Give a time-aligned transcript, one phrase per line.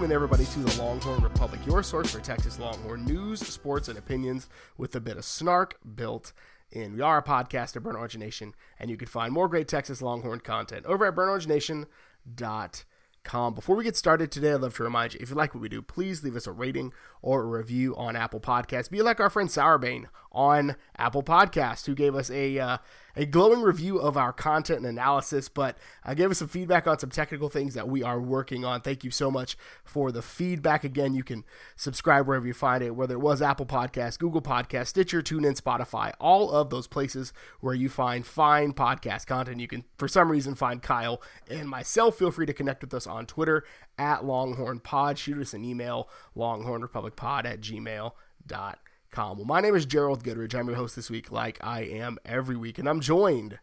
[0.00, 4.48] Welcoming everybody to the Longhorn Republic, your source for Texas Longhorn news, sports, and opinions
[4.78, 6.32] with a bit of snark built
[6.72, 6.94] in.
[6.94, 10.00] We are a podcast of Burnt Orange Nation, and you can find more great Texas
[10.00, 13.54] Longhorn content over at burntorangenation.com.
[13.54, 15.68] Before we get started today, I'd love to remind you if you like what we
[15.68, 18.88] do, please leave us a rating or a review on Apple Podcasts.
[18.88, 22.78] Be like our friend Sourbane on Apple Podcasts, who gave us a uh,
[23.20, 26.98] a glowing review of our content and analysis, but uh, gave us some feedback on
[26.98, 28.80] some technical things that we are working on.
[28.80, 30.84] Thank you so much for the feedback.
[30.84, 31.44] Again, you can
[31.76, 36.14] subscribe wherever you find it, whether it was Apple Podcasts, Google Podcasts, Stitcher, TuneIn, Spotify,
[36.18, 39.60] all of those places where you find fine podcast content.
[39.60, 42.16] You can, for some reason, find Kyle and myself.
[42.16, 43.64] Feel free to connect with us on Twitter
[43.98, 45.18] at Longhorn Pod.
[45.18, 48.74] Shoot us an email, longhornrepublicpod at gmail.com.
[49.16, 50.54] Well, my name is Gerald Goodridge.
[50.54, 53.58] I'm your host this week, like I am every week, and I'm joined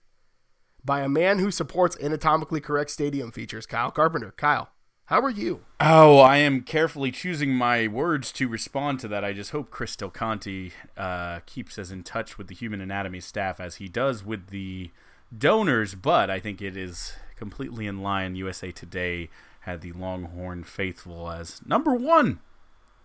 [0.84, 4.34] by a man who supports anatomically correct stadium features, Kyle Carpenter.
[4.36, 4.70] Kyle,
[5.06, 5.62] how are you?
[5.80, 9.24] Oh, I am carefully choosing my words to respond to that.
[9.24, 13.22] I just hope Chris Del Conte uh, keeps as in touch with the human anatomy
[13.22, 14.92] staff as he does with the
[15.36, 18.36] donors, but I think it is completely in line.
[18.36, 19.30] USA Today
[19.62, 22.40] had the Longhorn faithful as number one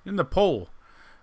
[0.05, 0.71] in the poll.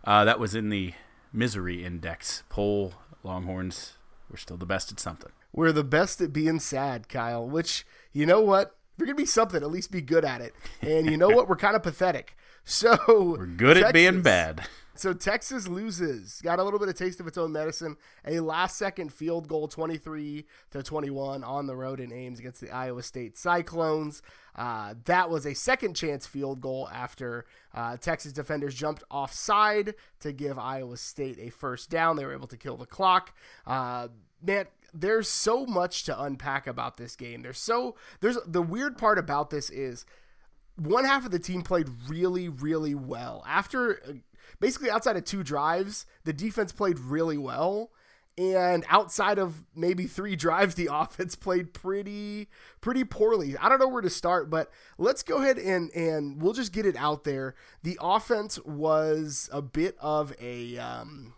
[0.06, 0.94] Uh, that was in the
[1.34, 2.94] misery index poll.
[3.24, 3.94] Longhorns
[4.30, 5.32] we're still the best at something.
[5.52, 8.76] We're the best at being sad, Kyle, which, you know what?
[8.94, 10.54] If you're going to be something, at least be good at it.
[10.82, 11.48] And you know what?
[11.50, 12.36] We're kind of pathetic.
[12.64, 12.98] So
[13.38, 14.68] we're good Texas, at being bad.
[15.00, 16.42] So Texas loses.
[16.42, 17.96] Got a little bit of taste of its own medicine.
[18.28, 22.70] A last second field goal 23 to 21 on the road in Ames against the
[22.70, 24.22] Iowa State Cyclones.
[24.58, 30.34] Uh, that was a second chance field goal after uh, Texas defenders jumped offside to
[30.34, 32.18] give Iowa State a first down.
[32.18, 33.34] They were able to kill the clock.
[33.66, 34.10] Uh,
[34.44, 37.42] man, there's so much to unpack about this game.
[37.42, 40.06] There's so there's the weird part about this is
[40.76, 43.46] one half of the team played really really well.
[43.48, 44.22] After
[44.60, 47.92] basically outside of two drives, the defense played really well.
[48.38, 52.48] And outside of maybe three drives, the offense played pretty
[52.80, 53.58] pretty poorly.
[53.58, 56.86] I don't know where to start, but let's go ahead and and we'll just get
[56.86, 57.56] it out there.
[57.84, 61.34] The offense was a bit of a um,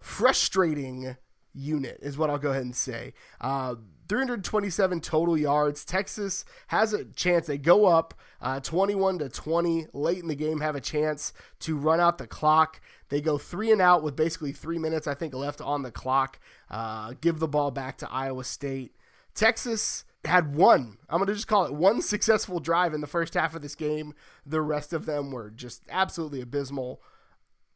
[0.00, 1.16] frustrating
[1.56, 3.14] unit, is what I'll go ahead and say.
[3.40, 3.76] Uh,
[4.08, 5.84] 327 total yards.
[5.84, 7.46] Texas has a chance.
[7.46, 11.76] They go up uh, 21 to 20 late in the game, have a chance to
[11.76, 12.80] run out the clock.
[13.08, 16.38] They go three and out with basically three minutes, I think, left on the clock.
[16.70, 18.94] Uh, give the ball back to Iowa State.
[19.34, 23.34] Texas had one, I'm going to just call it one successful drive in the first
[23.34, 24.14] half of this game.
[24.44, 27.00] The rest of them were just absolutely abysmal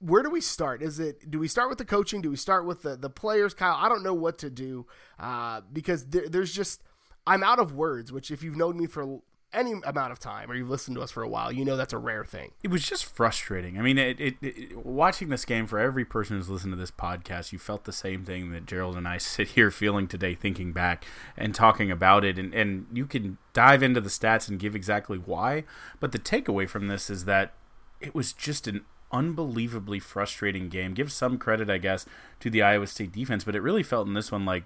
[0.01, 0.83] where do we start?
[0.83, 2.21] Is it do we start with the coaching?
[2.21, 3.55] Do we start with the the players?
[3.55, 4.87] Kyle, I don't know what to do
[5.19, 6.83] uh, because there, there's just
[7.27, 8.11] I'm out of words.
[8.11, 9.21] Which if you've known me for
[9.53, 11.93] any amount of time or you've listened to us for a while, you know that's
[11.93, 12.53] a rare thing.
[12.63, 13.79] It was just frustrating.
[13.79, 16.93] I mean, it, it, it, watching this game for every person who's listened to this
[16.93, 20.73] podcast, you felt the same thing that Gerald and I sit here feeling today, thinking
[20.73, 21.05] back
[21.37, 22.39] and talking about it.
[22.39, 25.65] And, and you can dive into the stats and give exactly why.
[25.99, 27.53] But the takeaway from this is that
[28.01, 30.95] it was just an unbelievably frustrating game.
[30.95, 32.07] Give some credit, I guess,
[32.41, 34.65] to the Iowa State defense, but it really felt in this one like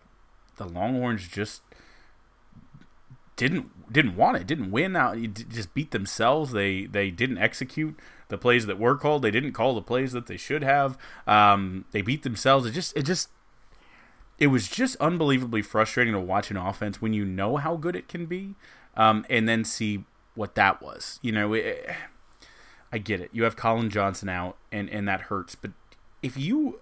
[0.56, 1.62] the Longhorns just
[3.36, 5.16] didn't didn't want it, didn't win out,
[5.48, 6.52] just beat themselves.
[6.52, 9.22] They they didn't execute the plays that were called.
[9.22, 10.96] They didn't call the plays that they should have.
[11.26, 12.66] Um, they beat themselves.
[12.66, 13.28] It just it just
[14.38, 18.08] it was just unbelievably frustrating to watch an offense when you know how good it
[18.08, 18.54] can be,
[18.96, 21.18] um, and then see what that was.
[21.22, 21.52] You know.
[21.52, 21.88] It,
[22.94, 23.28] I get it.
[23.32, 25.56] You have Collin Johnson out, and and that hurts.
[25.56, 25.72] But
[26.22, 26.78] if you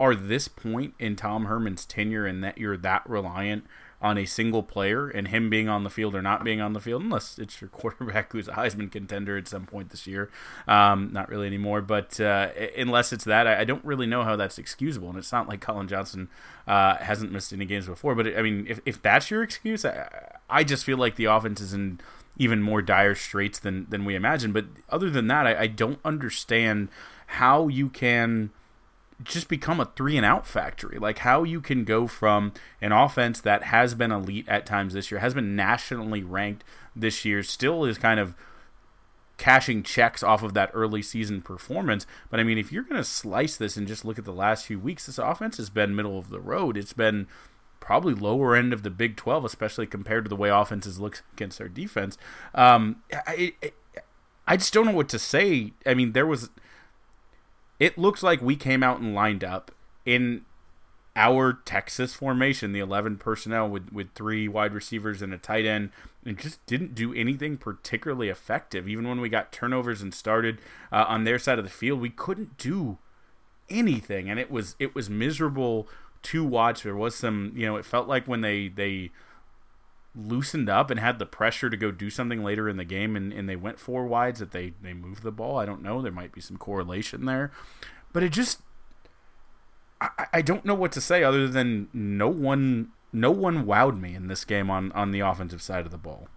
[0.00, 3.66] are this point in Tom Herman's tenure, and that you're that reliant
[4.00, 6.80] on a single player and him being on the field or not being on the
[6.80, 10.30] field, unless it's your quarterback who's a Heisman contender at some point this year.
[10.66, 14.56] Um, not really anymore, but uh, unless it's that, I, don't really know how that's
[14.56, 15.10] excusable.
[15.10, 16.30] And it's not like Collin Johnson
[16.66, 18.14] uh, hasn't missed any games before.
[18.14, 21.60] But I mean, if, if that's your excuse, I, I just feel like the offense
[21.60, 22.00] is in
[22.36, 24.52] even more dire straits than than we imagine.
[24.52, 26.88] But other than that, I, I don't understand
[27.26, 28.50] how you can
[29.22, 30.98] just become a three and out factory.
[30.98, 35.10] Like how you can go from an offense that has been elite at times this
[35.10, 36.64] year, has been nationally ranked
[36.94, 38.34] this year, still is kind of
[39.38, 42.06] cashing checks off of that early season performance.
[42.30, 44.66] But I mean, if you're going to slice this and just look at the last
[44.66, 46.76] few weeks, this offense has been middle of the road.
[46.76, 47.26] It's been
[47.82, 51.60] probably lower end of the Big 12, especially compared to the way offenses look against
[51.60, 52.16] our defense.
[52.54, 53.72] Um, I, I,
[54.46, 55.72] I just don't know what to say.
[55.84, 56.50] I mean, there was.
[57.80, 59.72] It looks like we came out and lined up
[60.06, 60.44] in
[61.16, 65.90] our Texas formation, the 11 personnel with, with three wide receivers and a tight end,
[66.24, 68.88] and just didn't do anything particularly effective.
[68.88, 70.60] Even when we got turnovers and started
[70.92, 72.98] uh, on their side of the field, we couldn't do
[73.68, 75.88] anything, and it was it was miserable
[76.24, 76.82] to watch.
[76.82, 79.10] There was some, you know, it felt like when they they
[80.14, 83.32] loosened up and had the pressure to go do something later in the game and,
[83.32, 85.58] and they went four wides that they they moved the ball.
[85.58, 86.02] I don't know.
[86.02, 87.50] There might be some correlation there,
[88.12, 88.60] but it just
[90.00, 94.14] I, I don't know what to say other than no one no one wowed me
[94.14, 96.28] in this game on on the offensive side of the ball.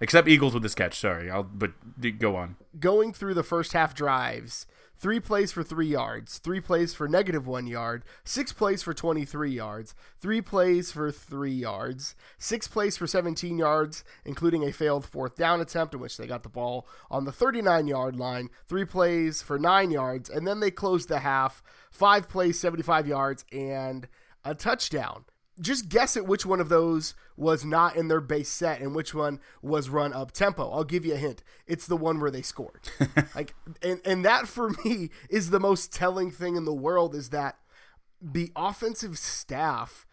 [0.00, 0.98] Except Eagles with this catch.
[0.98, 1.72] Sorry, I'll but
[2.18, 2.56] go on.
[2.78, 4.66] Going through the first half drives,
[4.98, 9.50] three plays for three yards, three plays for negative one yard, six plays for 23
[9.50, 15.36] yards, three plays for three yards, six plays for 17 yards, including a failed fourth
[15.36, 19.42] down attempt in which they got the ball on the 39 yard line, three plays
[19.42, 24.08] for nine yards, and then they closed the half, five plays, 75 yards, and
[24.44, 25.24] a touchdown
[25.60, 29.14] just guess at which one of those was not in their base set and which
[29.14, 30.70] one was run up tempo.
[30.70, 31.42] I'll give you a hint.
[31.66, 32.88] It's the one where they scored.
[33.34, 37.30] like and and that for me is the most telling thing in the world is
[37.30, 37.58] that
[38.20, 40.06] the offensive staff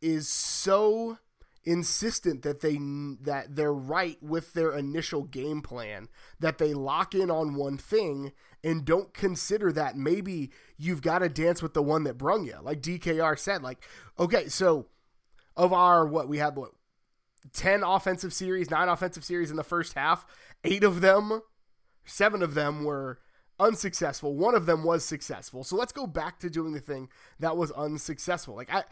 [0.00, 1.18] is so
[1.64, 2.76] insistent that they
[3.20, 6.08] that they're right with their initial game plan
[6.40, 8.32] that they lock in on one thing
[8.64, 12.56] and don't consider that maybe you've got to dance with the one that brung you
[12.62, 13.78] like DKR said like
[14.18, 14.86] okay so
[15.56, 16.70] of our what we had what
[17.52, 20.24] 10 offensive series 9 offensive series in the first half
[20.64, 21.42] 8 of them
[22.04, 23.18] 7 of them were
[23.62, 24.34] unsuccessful.
[24.34, 25.64] One of them was successful.
[25.64, 28.56] So let's go back to doing the thing that was unsuccessful.
[28.56, 28.84] Like I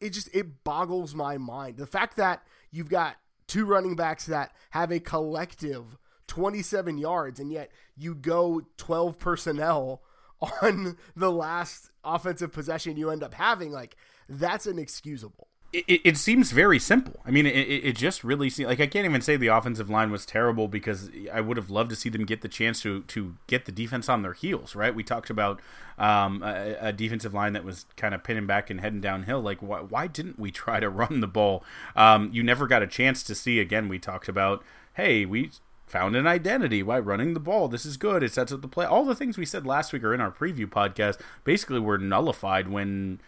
[0.00, 1.76] it just it boggles my mind.
[1.76, 3.16] The fact that you've got
[3.46, 10.02] two running backs that have a collective 27 yards and yet you go 12 personnel
[10.62, 13.96] on the last offensive possession you end up having like
[14.28, 17.20] that's inexcusable it, it seems very simple.
[17.26, 20.10] I mean, it, it just really seems like I can't even say the offensive line
[20.10, 23.34] was terrible because I would have loved to see them get the chance to to
[23.48, 24.76] get the defense on their heels.
[24.76, 24.94] Right?
[24.94, 25.60] We talked about
[25.98, 29.40] um, a, a, defensive line that was kind of pinning back and heading downhill.
[29.40, 31.64] Like, why, why didn't we try to run the ball?
[31.96, 33.58] Um, you never got a chance to see.
[33.58, 34.62] Again, we talked about,
[34.94, 35.50] hey, we
[35.86, 37.68] found an identity by running the ball.
[37.68, 38.22] This is good.
[38.22, 38.86] It sets up the play.
[38.86, 42.68] All the things we said last week or in our preview podcast basically were nullified
[42.68, 43.20] when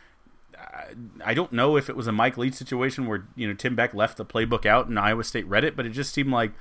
[1.25, 3.95] I don't know if it was a Mike Leach situation where you know Tim Beck
[3.95, 6.53] left the playbook out and Iowa State read it, but it just seemed like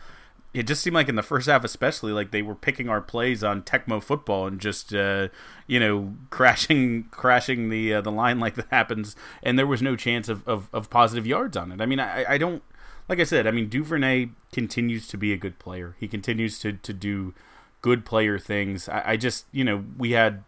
[0.53, 3.43] it just seemed like in the first half, especially, like they were picking our plays
[3.43, 5.27] on Tecmo football and just uh,
[5.67, 9.95] you know crashing crashing the uh, the line like that happens, and there was no
[9.95, 11.81] chance of, of, of positive yards on it.
[11.81, 12.63] I mean, I, I don't
[13.07, 13.47] like I said.
[13.47, 15.95] I mean, Duvernay continues to be a good player.
[15.99, 17.33] He continues to to do
[17.81, 18.89] good player things.
[18.89, 20.43] I, I just you know we had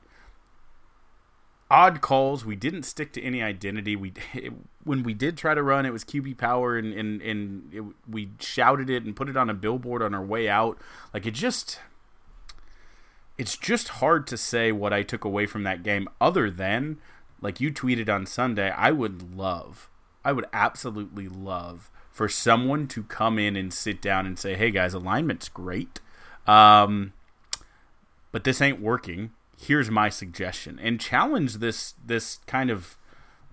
[1.69, 2.45] odd calls.
[2.45, 3.95] We didn't stick to any identity.
[3.95, 7.73] We it, when we did try to run, it was QB power, and and and
[7.73, 10.77] it, we shouted it and put it on a billboard on our way out.
[11.13, 11.79] Like it just,
[13.37, 16.97] it's just hard to say what I took away from that game, other than
[17.41, 18.71] like you tweeted on Sunday.
[18.71, 19.89] I would love,
[20.23, 24.71] I would absolutely love for someone to come in and sit down and say, "Hey
[24.71, 25.99] guys, alignment's great."
[26.47, 27.13] Um,
[28.31, 29.33] but this ain't working.
[29.55, 30.79] Here's my suggestion.
[30.81, 32.97] And challenge this this kind of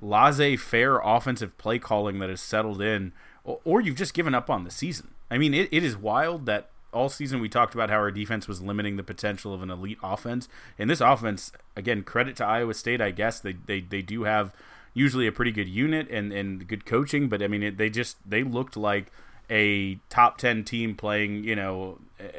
[0.00, 3.12] laissez-faire offensive play calling that has settled in
[3.44, 5.14] or, or you've just given up on the season.
[5.30, 8.49] I mean it, it is wild that all season we talked about how our defense
[8.49, 10.49] was limiting the potential of an elite offense.
[10.78, 13.40] And this offense again credit to iowa state i guess.
[13.40, 14.54] They they, they do have
[14.95, 18.17] usually a pretty good unit and, and good coaching but i mean it, they just
[18.29, 19.11] they looked like
[19.51, 21.99] a top 10 team playing you know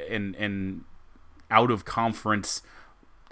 [0.09, 0.83] in in
[1.51, 2.61] out of conference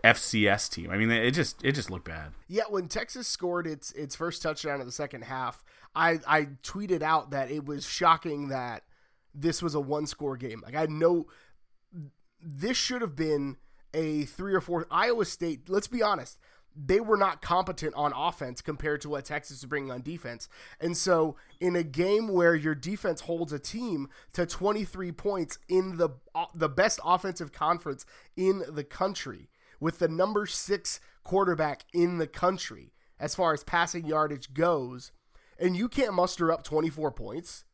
[0.04, 0.90] FCS team.
[0.92, 2.34] I mean, it just it just looked bad.
[2.48, 5.64] Yeah, when Texas scored its its first touchdown of the second half,
[5.96, 8.84] I I tweeted out that it was shocking that
[9.34, 10.62] this was a one score game.
[10.64, 11.28] Like I know
[12.42, 13.58] this should have been
[13.94, 14.86] a three or four.
[14.92, 15.70] Iowa State.
[15.70, 16.38] Let's be honest.
[16.76, 20.50] They were not competent on offense compared to what Texas is bringing on defense.
[20.80, 25.98] And so, in a game where your defense holds a team to 23 points in
[25.98, 29.50] the uh, the best offensive conference in the country,
[29.80, 35.12] with the number six quarterback in the country as far as passing yardage goes,
[35.60, 37.66] and you can't muster up 24 points.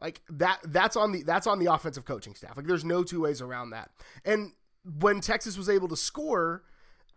[0.00, 2.56] Like that that's on the that's on the offensive coaching staff.
[2.56, 3.90] Like there's no two ways around that.
[4.24, 4.52] And
[4.98, 6.62] when Texas was able to score,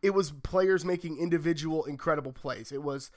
[0.03, 2.71] it was players making individual incredible plays.
[2.71, 3.09] It was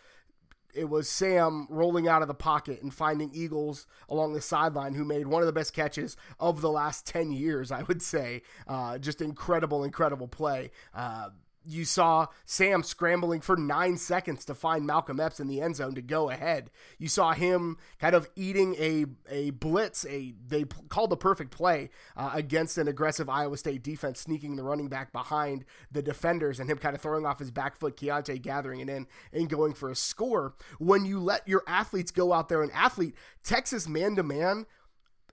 [0.73, 5.05] it was Sam rolling out of the pocket and finding Eagles along the sideline who
[5.05, 8.43] made one of the best catches of the last 10 years, I would say.
[8.69, 10.71] Uh, just incredible, incredible play.
[10.95, 11.31] Uh,
[11.67, 15.95] you saw Sam scrambling for nine seconds to find Malcolm Epps in the end zone
[15.95, 16.71] to go ahead.
[16.99, 21.91] You saw him kind of eating a a blitz, a they called the perfect play
[22.17, 26.71] uh, against an aggressive Iowa State defense, sneaking the running back behind the defenders, and
[26.71, 29.91] him kind of throwing off his back foot, Keaontay gathering it in and going for
[29.91, 30.55] a score.
[30.79, 34.67] When you let your athletes go out there and athlete, Texas man to man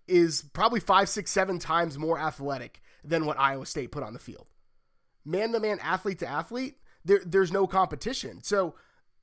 [0.08, 4.20] is probably five, six, seven times more athletic than what Iowa State put on the
[4.20, 4.48] field
[5.26, 8.44] man to man, athlete to athlete, there there's no competition.
[8.44, 8.76] So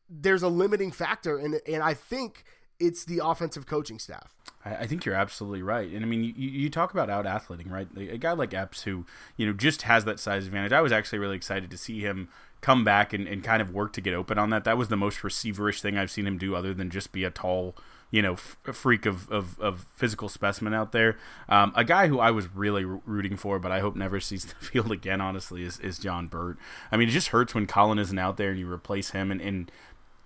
[0.09, 2.45] there's a limiting factor, and and I think
[2.79, 4.35] it's the offensive coaching staff.
[4.63, 7.89] I, think you're absolutely right, and I mean, you, you talk about out athleting, right?
[7.97, 9.07] A guy like Epps, who
[9.39, 10.73] you know just has that size advantage.
[10.73, 12.29] I was actually really excited to see him
[12.61, 14.65] come back and, and kind of work to get open on that.
[14.65, 17.31] That was the most receiverish thing I've seen him do, other than just be a
[17.31, 17.75] tall
[18.11, 21.17] you know, f- freak of, of, of, physical specimen out there.
[21.49, 24.55] Um, a guy who I was really rooting for, but I hope never sees the
[24.57, 26.59] field again, honestly, is, is John Burt.
[26.91, 29.31] I mean, it just hurts when Collin isn't out there and you replace him.
[29.31, 29.71] And, and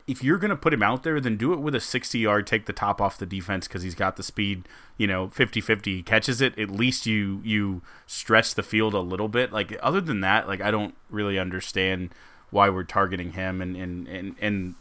[0.07, 2.47] if you're going to put him out there, then do it with a 60 yard,
[2.47, 6.03] take the top off the defense because he's got the speed, you know, 50 50
[6.03, 6.59] catches it.
[6.59, 9.53] At least you, you stretch the field a little bit.
[9.53, 12.11] Like, other than that, like, I don't really understand
[12.51, 14.75] why we're targeting him and, and, and, and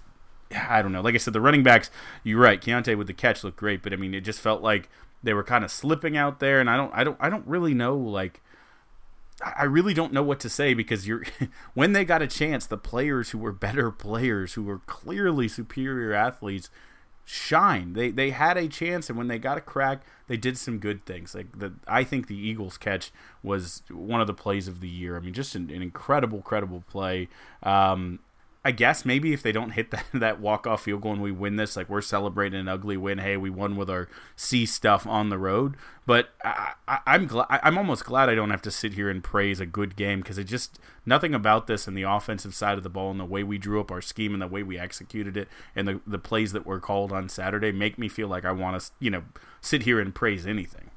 [0.55, 1.01] I don't know.
[1.01, 1.89] Like I said, the running backs,
[2.24, 2.62] you're right.
[2.62, 4.89] Keaontay with the catch looked great, but I mean, it just felt like
[5.22, 7.74] they were kind of slipping out there, and I don't, I don't, I don't really
[7.74, 7.98] know.
[7.98, 8.41] Like,
[9.43, 11.24] I really don't know what to say because you're
[11.74, 16.13] when they got a chance, the players who were better players, who were clearly superior
[16.13, 16.69] athletes,
[17.25, 17.93] shine.
[17.93, 21.05] They they had a chance, and when they got a crack, they did some good
[21.05, 21.33] things.
[21.33, 25.17] Like the, I think the Eagles catch was one of the plays of the year.
[25.17, 27.29] I mean, just an, an incredible, credible play.
[27.62, 28.19] Um,
[28.65, 31.32] I guess maybe if they don't hit that, that walk off field goal and we
[31.32, 33.17] win this, like we're celebrating an ugly win.
[33.17, 35.75] Hey, we won with our C stuff on the road.
[36.05, 36.74] But I,
[37.05, 37.48] am glad.
[37.50, 40.38] I'm almost glad I don't have to sit here and praise a good game because
[40.38, 43.43] it just nothing about this and the offensive side of the ball and the way
[43.43, 46.51] we drew up our scheme and the way we executed it and the the plays
[46.51, 49.24] that were called on Saturday make me feel like I want to you know
[49.62, 50.91] sit here and praise anything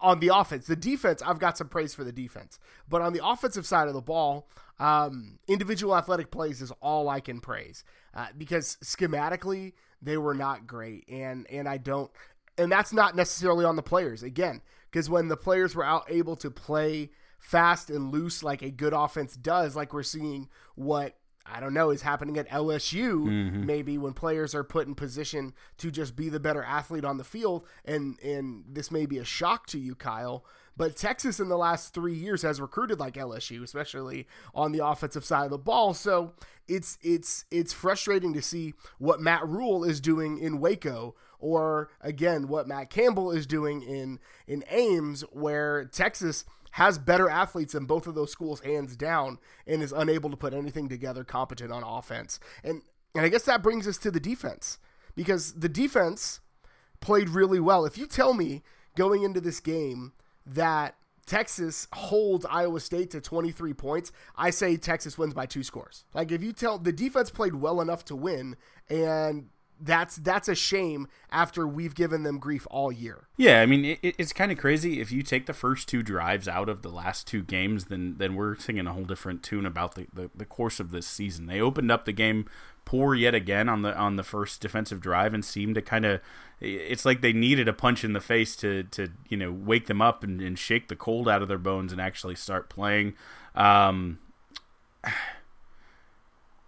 [0.00, 0.66] on the offense.
[0.66, 2.58] The defense, I've got some praise for the defense.
[2.88, 4.46] But on the offensive side of the ball,
[4.82, 7.84] um, individual athletic plays is all I can praise
[8.14, 12.10] uh, because schematically they were not great, and and I don't,
[12.58, 14.60] and that's not necessarily on the players again
[14.90, 18.92] because when the players were out able to play fast and loose like a good
[18.92, 23.66] offense does, like we're seeing what I don't know, is happening at LSU, mm-hmm.
[23.66, 27.24] maybe when players are put in position to just be the better athlete on the
[27.24, 27.66] field.
[27.84, 30.44] And, and this may be a shock to you, Kyle,
[30.76, 35.24] but Texas in the last three years has recruited like LSU, especially on the offensive
[35.24, 35.94] side of the ball.
[35.94, 36.32] So
[36.68, 42.46] it's, it's, it's frustrating to see what Matt Rhule is doing in Waco or again,
[42.48, 48.06] what Matt Campbell is doing in, in Ames, where Texas– has better athletes in both
[48.06, 52.40] of those schools hands down and is unable to put anything together competent on offense.
[52.64, 52.82] And
[53.14, 54.78] and I guess that brings us to the defense
[55.14, 56.40] because the defense
[57.00, 57.84] played really well.
[57.84, 58.62] If you tell me
[58.96, 60.12] going into this game
[60.46, 60.96] that
[61.26, 66.04] Texas holds Iowa State to 23 points, I say Texas wins by two scores.
[66.14, 68.56] Like if you tell the defense played well enough to win
[68.88, 69.48] and
[69.80, 73.28] that's that's a shame after we've given them grief all year.
[73.36, 76.46] Yeah, I mean it, it's kind of crazy if you take the first two drives
[76.46, 79.94] out of the last two games, then then we're singing a whole different tune about
[79.96, 81.46] the, the, the course of this season.
[81.46, 82.46] They opened up the game
[82.84, 86.20] poor yet again on the on the first defensive drive and seemed to kind of
[86.60, 90.00] it's like they needed a punch in the face to to you know wake them
[90.00, 93.14] up and, and shake the cold out of their bones and actually start playing.
[93.54, 94.18] Um,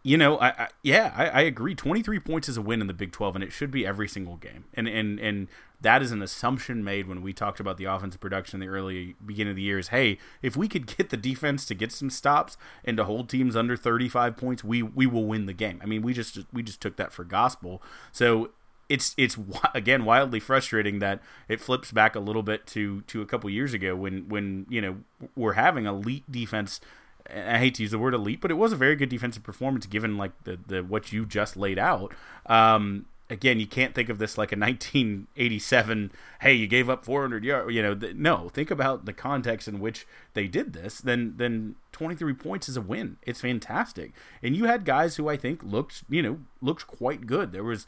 [0.07, 1.75] you know, I, I yeah, I, I, agree.
[1.75, 4.07] Twenty three points is a win in the Big Twelve, and it should be every
[4.07, 4.67] single game.
[4.75, 5.49] And and and
[5.81, 9.17] that is an assumption made when we talked about the offensive production in the early
[9.25, 9.79] beginning of the year.
[9.79, 13.31] Is hey, if we could get the defense to get some stops and to hold
[13.31, 15.81] teams under thirty five points, we we will win the game.
[15.83, 17.83] I mean, we just we just took that for gospel.
[18.13, 18.51] So
[18.91, 19.39] it's it's
[19.75, 23.73] again wildly frustrating that it flips back a little bit to to a couple years
[23.73, 24.97] ago when when you know
[25.35, 26.79] we're having elite defense
[27.31, 29.87] I hate to use the word elite, but it was a very good defensive performance
[29.87, 32.13] given like the, the what you just laid out.
[32.47, 36.13] Um, again, you can't think of this like a 1987.
[36.41, 37.75] Hey, you gave up 400 yards.
[37.75, 38.49] You know, the, no.
[38.51, 41.01] Think about the context in which they did this.
[41.01, 43.17] Then, then 23 points is a win.
[43.23, 44.13] It's fantastic.
[44.43, 47.53] And you had guys who I think looked, you know, looked quite good.
[47.53, 47.87] There was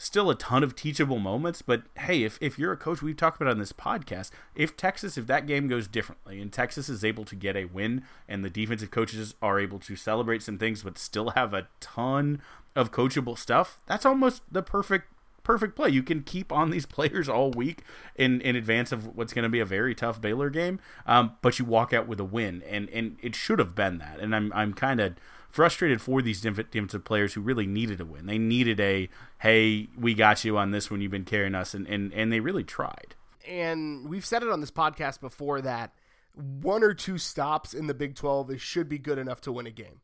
[0.00, 3.38] still a ton of teachable moments, but hey, if, if you're a coach, we've talked
[3.38, 7.26] about on this podcast, if Texas, if that game goes differently and Texas is able
[7.26, 10.96] to get a win and the defensive coaches are able to celebrate some things but
[10.96, 12.40] still have a ton
[12.74, 15.06] of coachable stuff, that's almost the perfect
[15.42, 15.90] perfect play.
[15.90, 17.82] You can keep on these players all week
[18.16, 21.58] in in advance of what's going to be a very tough Baylor game, um, but
[21.58, 24.18] you walk out with a win, and and it should have been that.
[24.18, 25.14] And I'm I'm kind of
[25.50, 28.26] frustrated for these defensive players who really needed a win.
[28.26, 29.08] They needed a
[29.40, 31.00] hey, we got you on this one.
[31.00, 33.14] You've been carrying us, and and and they really tried.
[33.48, 35.92] And we've said it on this podcast before that
[36.34, 39.70] one or two stops in the Big 12 should be good enough to win a
[39.70, 40.00] game.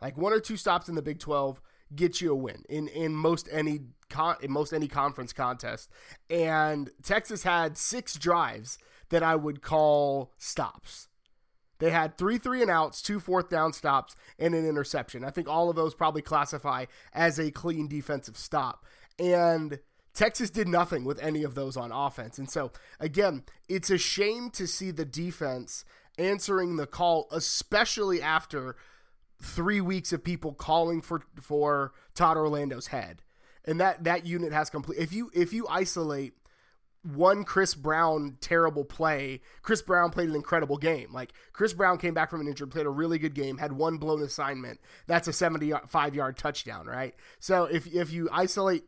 [0.00, 1.60] Like one or two stops in the Big 12
[1.94, 5.88] get you a win in in most any con- in most any conference contest.
[6.28, 11.07] And Texas had six drives that I would call stops.
[11.78, 15.24] They had three three and outs, two fourth down stops, and an interception.
[15.24, 18.84] I think all of those probably classify as a clean defensive stop.
[19.18, 19.78] And
[20.14, 22.38] Texas did nothing with any of those on offense.
[22.38, 25.84] And so, again, it's a shame to see the defense
[26.18, 28.74] answering the call, especially after
[29.40, 33.22] three weeks of people calling for for Todd Orlando's head.
[33.64, 34.98] And that that unit has complete.
[34.98, 36.34] If you if you isolate
[37.14, 41.12] one Chris Brown terrible play, Chris Brown played an incredible game.
[41.12, 43.96] Like Chris Brown came back from an injury, played a really good game, had one
[43.96, 44.80] blown assignment.
[45.06, 47.14] That's a 75 yard touchdown, right?
[47.40, 48.84] So if if you isolate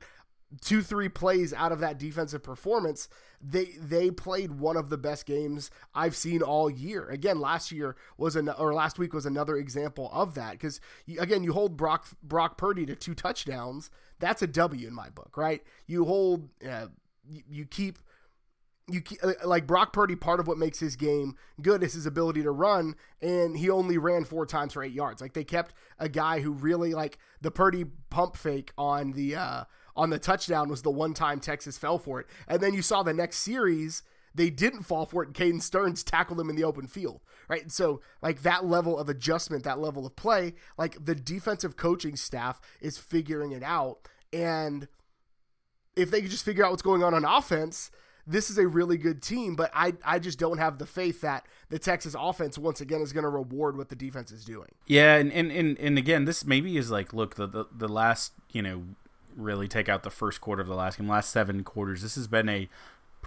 [0.61, 3.09] two three plays out of that defensive performance
[3.41, 7.95] they they played one of the best games I've seen all year again last year
[8.19, 10.81] was an or last week was another example of that because
[11.21, 15.37] again you hold Brock Brock Purdy to two touchdowns that's a W in my book
[15.37, 16.87] right you hold uh,
[17.25, 18.01] you, you keep
[18.93, 20.17] you uh, like Brock Purdy.
[20.17, 23.99] Part of what makes his game good is his ability to run, and he only
[23.99, 25.21] ran four times for eight yards.
[25.21, 29.65] Like they kept a guy who really like the Purdy pump fake on the uh,
[29.97, 32.27] on the touchdown was the one time Texas fell for it.
[32.49, 34.03] And then you saw the next series,
[34.35, 37.63] they didn't fall for it, and Caden Sterns tackled them in the open field, right?
[37.63, 42.17] And so, like that level of adjustment, that level of play, like the defensive coaching
[42.17, 44.09] staff is figuring it out.
[44.33, 44.89] And
[45.97, 47.91] if they could just figure out what's going on on offense,
[48.31, 51.47] this is a really good team, but I, I just don't have the faith that
[51.69, 54.69] the Texas offense once again is going to reward what the defense is doing.
[54.87, 58.33] Yeah, and, and, and, and again, this maybe is like look the, the the last
[58.53, 58.85] you know
[59.37, 62.27] really take out the first quarter of the last game, last seven quarters, this has
[62.27, 62.69] been a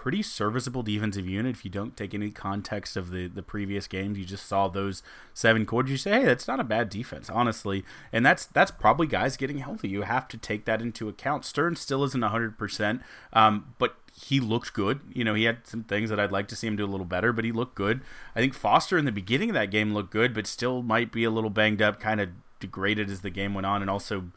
[0.04, 1.56] pretty serviceable defensive unit.
[1.56, 5.02] If you don't take any context of the, the previous games, you just saw those
[5.34, 5.92] seven quarters.
[5.92, 7.86] You say, hey, that's not a bad defense, honestly.
[8.12, 9.88] And that's that's probably guys getting healthy.
[9.88, 11.46] You have to take that into account.
[11.46, 13.00] Stern still isn't 100%,
[13.32, 15.00] um, but he looked good.
[15.14, 17.06] You know, he had some things that I'd like to see him do a little
[17.06, 18.02] better, but he looked good.
[18.36, 21.24] I think Foster in the beginning of that game looked good, but still might be
[21.24, 22.28] a little banged up, kind of
[22.60, 24.32] degraded as the game went on, and also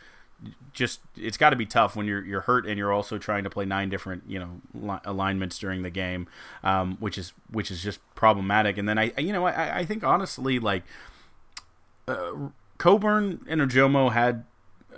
[0.72, 3.50] just it's got to be tough when you're you're hurt and you're also trying to
[3.50, 6.28] play nine different you know li- alignments during the game,
[6.62, 8.76] um, which is which is just problematic.
[8.78, 10.84] And then I you know I, I think honestly like
[12.06, 12.32] uh,
[12.78, 14.44] Coburn and Ojomo had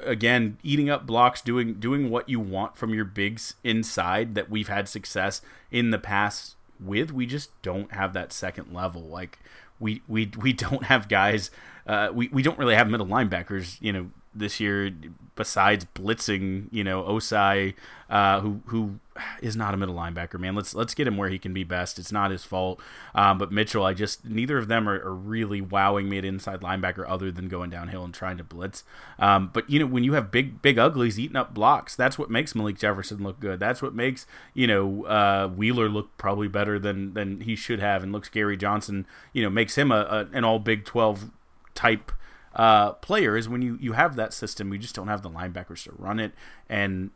[0.03, 4.68] again eating up blocks, doing doing what you want from your bigs inside that we've
[4.68, 7.12] had success in the past with.
[7.12, 9.38] We just don't have that second level like.
[9.81, 11.53] We, we, we don't have guys.
[11.87, 13.77] Uh, we, we don't really have middle linebackers.
[13.81, 14.92] You know, this year
[15.38, 17.74] besides blitzing, you know, Ossai,
[18.11, 18.98] uh, who who
[19.40, 20.57] is not a middle linebacker, man.
[20.57, 21.98] Let's let's get him where he can be best.
[21.98, 22.81] It's not his fault.
[23.14, 26.61] Um, but Mitchell, I just neither of them are, are, really wowing me at inside
[26.61, 28.83] linebacker other than going downhill and trying to blitz.
[29.18, 32.31] Um, but you know, when you have big big uglies eating up blocks, that's what
[32.31, 33.61] makes Malik Jefferson look good.
[33.61, 38.03] That's what makes you know uh, Wheeler look probably better than than he should have,
[38.03, 41.31] and looks Gary Johnson, you know, makes him a, a an all Big Twelve
[41.74, 42.11] type
[42.59, 44.68] uh, players when you, you have that system.
[44.68, 46.33] We just don't have the linebackers to run it.
[46.68, 47.11] And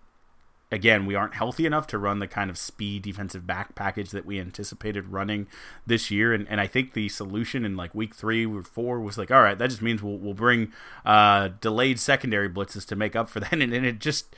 [0.70, 4.24] again, we aren't healthy enough to run the kind of speed defensive back package that
[4.24, 5.48] we anticipated running
[5.85, 6.33] this year.
[6.33, 9.42] And, and I think the solution in like week three or four was like, all
[9.42, 10.72] right, that just means we'll, we'll bring
[11.05, 13.52] uh, delayed secondary blitzes to make up for that.
[13.62, 14.35] And, and it just,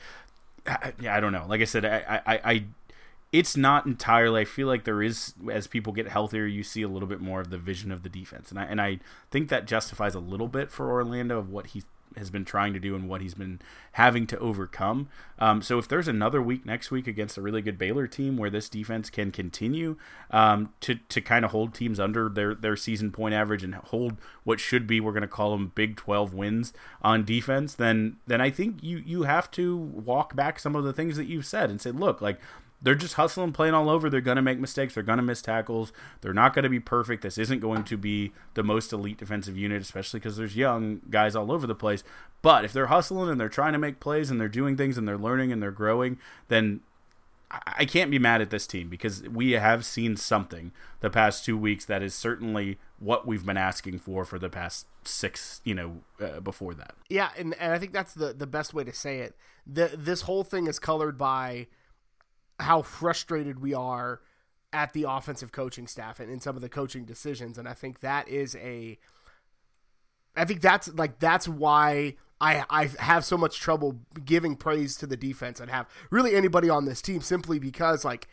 [0.67, 1.45] I, I don't know.
[1.47, 2.63] Like I said, I, I, I
[3.35, 4.41] it's not entirely.
[4.41, 7.41] I feel like there is, as people get healthier, you see a little bit more
[7.41, 10.47] of the vision of the defense, and I and I think that justifies a little
[10.47, 11.83] bit for Orlando of what he
[12.15, 13.59] has been trying to do and what he's been
[13.93, 15.09] having to overcome.
[15.37, 18.49] Um, so if there's another week next week against a really good Baylor team where
[18.49, 19.97] this defense can continue
[20.31, 24.15] um, to to kind of hold teams under their their season point average and hold
[24.45, 26.71] what should be we're going to call them Big 12 wins
[27.01, 30.93] on defense, then then I think you you have to walk back some of the
[30.93, 32.39] things that you've said and say, look, like
[32.85, 34.11] they're just hustling, playing all over.
[34.11, 34.93] They're going to make mistakes.
[34.93, 35.91] They're going to miss tackles.
[36.21, 37.23] They're not going to be perfect.
[37.23, 41.35] This isn't going to be the most elite defensive unit, especially because there's young guys
[41.35, 42.03] all over the place.
[42.43, 45.07] But if they're hustling and they're trying to make plays and they're doing things and
[45.07, 46.81] they're learning and they're growing, then
[47.49, 51.57] I can't be mad at this team because we have seen something the past two
[51.57, 56.01] weeks that is certainly what we've been asking for for the past six, you know,
[56.21, 56.93] uh, before that.
[57.09, 59.35] Yeah, and, and I think that's the the best way to say it.
[59.65, 61.65] The, this whole thing is colored by
[62.59, 64.21] how frustrated we are
[64.73, 68.01] at the offensive coaching staff and in some of the coaching decisions, and I think
[68.01, 68.97] that is a.
[70.35, 75.07] I think that's like that's why I I have so much trouble giving praise to
[75.07, 78.27] the defense and have really anybody on this team simply because like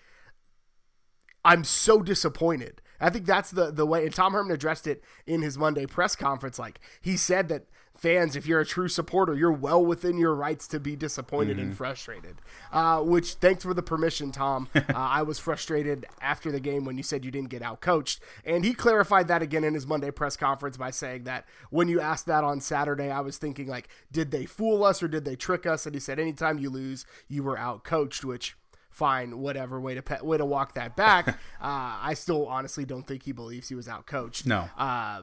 [1.45, 2.83] I'm so disappointed.
[3.01, 6.17] I think that's the the way and Tom Herman addressed it in his Monday press
[6.17, 7.67] conference like he said that
[8.03, 11.69] fans, if you're a true supporter, you're well within your rights to be disappointed mm-hmm.
[11.69, 12.43] and frustrated.
[12.73, 14.69] Uh, which, thanks for the permission, Tom.
[14.75, 18.21] uh, I was frustrated after the game when you said you didn't get out coached.
[18.45, 22.01] And he clarified that again in his Monday press conference by saying that when you
[22.01, 25.37] asked that on Saturday, I was thinking, like, did they fool us or did they
[25.37, 25.87] trick us?
[25.87, 28.57] And he said, anytime you lose, you were out coached, which
[28.91, 31.29] fine, whatever way to pe- way to walk that back.
[31.29, 34.45] uh, I still honestly don't think he believes he was out coached.
[34.45, 35.23] No, uh,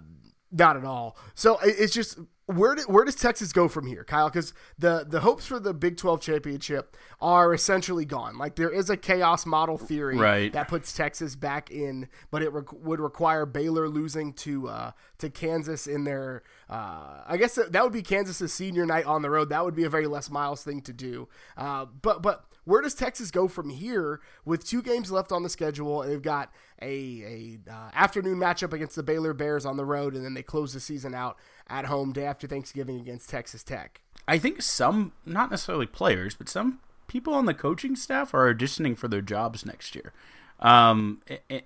[0.49, 1.17] not at all.
[1.35, 2.17] So it's just
[2.49, 4.27] where do, where does Texas go from here, Kyle?
[4.27, 8.39] Because the the hopes for the Big Twelve championship are essentially gone.
[8.39, 10.51] Like there is a chaos model theory right.
[10.53, 15.29] that puts Texas back in, but it re- would require Baylor losing to uh, to
[15.29, 16.41] Kansas in their.
[16.67, 19.49] Uh, I guess that would be Kansas's senior night on the road.
[19.49, 21.27] That would be a very Les Miles thing to do.
[21.55, 25.49] Uh, but but where does Texas go from here with two games left on the
[25.49, 26.01] schedule?
[26.01, 30.23] They've got a, a uh, afternoon matchup against the Baylor Bears on the road, and
[30.23, 31.38] then they close the season out
[31.69, 34.01] at home day after Thanksgiving against Texas Tech.
[34.27, 38.97] I think some, not necessarily players, but some people on the coaching staff are auditioning
[38.97, 40.13] for their jobs next year.
[40.60, 41.21] Um,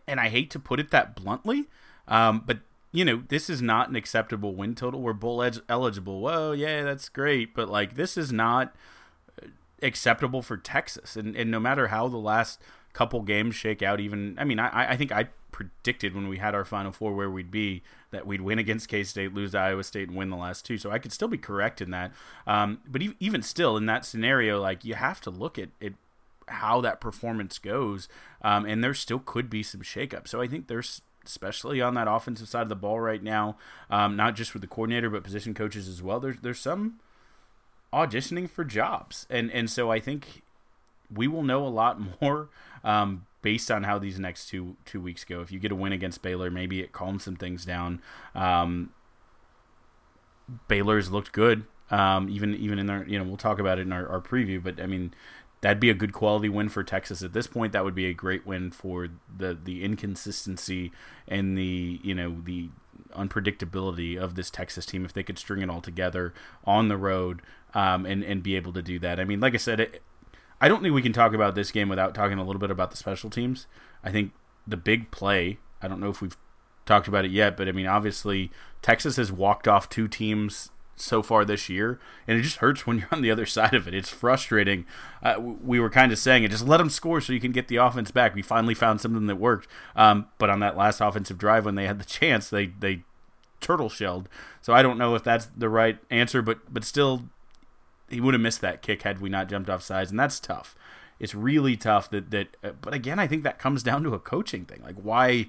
[0.08, 1.66] and I hate to put it that bluntly,
[2.08, 2.60] um, but
[2.92, 5.02] you know, this is not an acceptable win total.
[5.02, 6.22] We're bowl eligible.
[6.22, 8.76] Whoa, yeah, that's great, but like this is not
[9.82, 11.16] acceptable for Texas.
[11.16, 12.62] And and no matter how the last
[12.94, 16.54] couple games shake out, even I mean, I I think I predicted when we had
[16.54, 19.84] our Final Four where we'd be that we'd win against K State, lose to Iowa
[19.84, 20.78] State, and win the last two.
[20.78, 22.12] So I could still be correct in that.
[22.46, 25.94] Um, but even still, in that scenario, like you have to look at it
[26.50, 28.10] how that performance goes,
[28.42, 30.28] um, and there still could be some shakeup.
[30.28, 33.56] So I think there's especially on that offensive side of the ball right now,
[33.89, 36.20] um, not just with the coordinator but position coaches as well.
[36.20, 37.00] There's there's some
[37.94, 40.42] auditioning for jobs, and and so I think
[41.13, 42.50] we will know a lot more
[42.84, 45.41] um, based on how these next two two weeks go.
[45.41, 48.01] If you get a win against Baylor, maybe it calms some things down.
[48.34, 48.89] Um,
[50.67, 53.93] Baylor's looked good, um, even even in their you know we'll talk about it in
[53.93, 55.13] our, our preview, but I mean
[55.62, 57.73] that'd be a good quality win for Texas at this point.
[57.73, 60.91] That would be a great win for the the inconsistency
[61.27, 62.69] and the you know the
[63.15, 66.34] unpredictability of this Texas team if they could string it all together
[66.65, 67.41] on the road
[67.73, 69.19] um, and and be able to do that.
[69.19, 70.01] I mean, like I said, it,
[70.62, 72.92] I don't think we can talk about this game without talking a little bit about
[72.92, 73.68] the special teams.
[74.04, 74.32] I think
[74.66, 75.60] the big play.
[75.82, 76.38] I don't know if we've
[76.86, 81.24] talked about it yet, but I mean, obviously Texas has walked off two teams so
[81.24, 83.94] far this year, and it just hurts when you're on the other side of it.
[83.94, 84.86] It's frustrating.
[85.22, 87.68] Uh, we were kind of saying it, just let them score so you can get
[87.68, 88.36] the offense back.
[88.36, 91.88] We finally found something that worked, um, but on that last offensive drive when they
[91.88, 93.04] had the chance, they they
[93.60, 94.28] turtle shelled.
[94.62, 97.24] So I don't know if that's the right answer, but but still,
[98.13, 100.76] he would have missed that kick had we not jumped off sides, and that's tough.
[101.19, 102.56] It's really tough that that.
[102.63, 104.82] Uh, but again, I think that comes down to a coaching thing.
[104.84, 105.47] Like why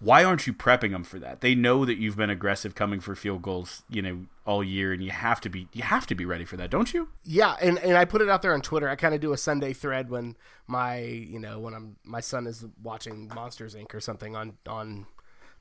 [0.00, 1.42] why aren't you prepping them for that?
[1.42, 5.02] They know that you've been aggressive coming for field goals, you know, all year, and
[5.02, 7.08] you have to be you have to be ready for that, don't you?
[7.22, 8.88] Yeah, and, and I put it out there on Twitter.
[8.88, 10.36] I kind of do a Sunday thread when
[10.66, 13.94] my you know when I'm my son is watching Monsters Inc.
[13.94, 15.06] or something on on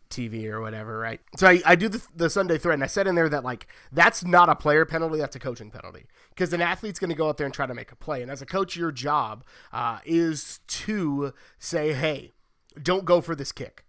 [0.09, 1.21] TV or whatever, right?
[1.37, 3.67] So I, I do the, the Sunday thread, and I said in there that like
[3.91, 7.29] that's not a player penalty, that's a coaching penalty, because an athlete's going to go
[7.29, 9.99] out there and try to make a play, and as a coach, your job uh,
[10.05, 12.33] is to say, hey,
[12.81, 13.85] don't go for this kick.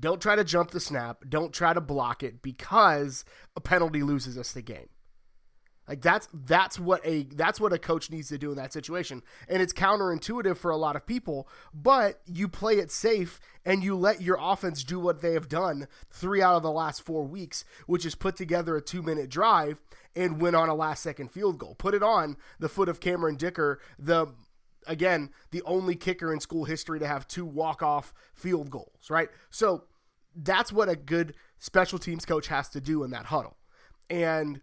[0.00, 1.24] Don't try to jump the snap.
[1.28, 3.24] Don't try to block it because
[3.56, 4.88] a penalty loses us the game.
[5.88, 9.22] Like that's that's what a that's what a coach needs to do in that situation.
[9.48, 13.96] And it's counterintuitive for a lot of people, but you play it safe and you
[13.96, 17.64] let your offense do what they have done 3 out of the last 4 weeks,
[17.86, 19.80] which is put together a 2-minute drive
[20.14, 21.74] and win on a last second field goal.
[21.74, 24.28] Put it on the foot of Cameron Dicker, the
[24.86, 29.28] again, the only kicker in school history to have two walk-off field goals, right?
[29.50, 29.84] So
[30.34, 33.56] that's what a good special teams coach has to do in that huddle.
[34.08, 34.60] And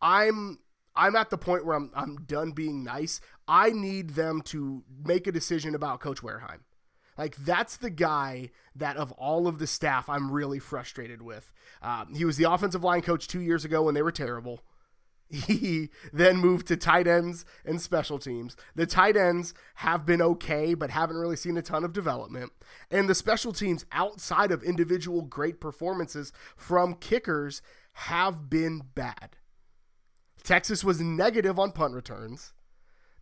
[0.00, 0.58] I'm
[0.94, 3.20] I'm at the point where I'm I'm done being nice.
[3.46, 6.64] I need them to make a decision about Coach Warehime.
[7.16, 11.50] Like that's the guy that of all of the staff I'm really frustrated with.
[11.82, 14.62] Um, he was the offensive line coach two years ago when they were terrible.
[15.30, 18.56] He then moved to tight ends and special teams.
[18.74, 22.50] The tight ends have been okay, but haven't really seen a ton of development.
[22.90, 27.60] And the special teams, outside of individual great performances from kickers,
[27.92, 29.36] have been bad.
[30.48, 32.54] Texas was negative on punt returns.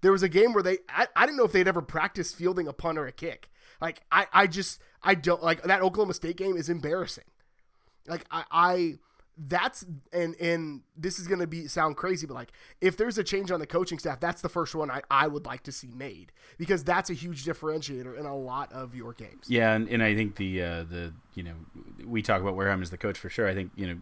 [0.01, 2.69] There was a game where they, I, I didn't know if they'd ever practiced fielding
[2.69, 3.51] a punt or a kick.
[3.81, 7.25] Like, I, I just, I don't, like, that Oklahoma State game is embarrassing.
[8.07, 8.95] Like, I, I
[9.39, 9.85] that's
[10.15, 13.61] and and this is gonna be sound crazy, but like if there's a change on
[13.61, 16.83] the coaching staff, that's the first one I, I would like to see made because
[16.83, 19.45] that's a huge differentiator in a lot of your games.
[19.49, 21.53] Yeah, and, and I think the uh, the you know
[22.07, 23.47] we talk about Warehime as the coach for sure.
[23.47, 23.99] I think you know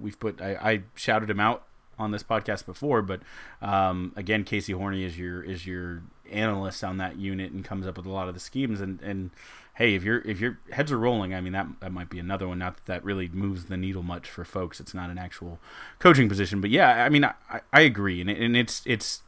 [0.00, 1.64] we've put I, I shouted him out
[1.98, 3.20] on this podcast before, but
[3.60, 7.96] um, again, Casey Horney is your is your analyst on that unit and comes up
[7.96, 9.30] with a lot of the schemes and and
[9.78, 12.48] hey, if your if your heads are rolling, I mean that that might be another
[12.48, 12.58] one.
[12.58, 14.80] Not that that really moves the needle much for folks.
[14.80, 15.60] It's not an actual
[16.00, 19.22] coaching position, but yeah, I mean I, I agree, and, it, and it's it's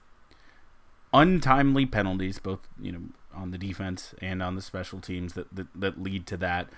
[1.15, 3.01] untimely penalties, both you know
[3.33, 6.69] on the defense and on the special teams that that, that lead to that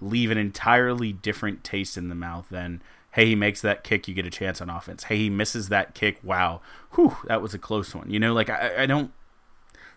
[0.00, 4.14] leave an entirely different taste in the mouth than hey he makes that kick you
[4.14, 6.60] get a chance on offense hey he misses that kick wow
[6.94, 9.12] whew that was a close one you know like i, I don't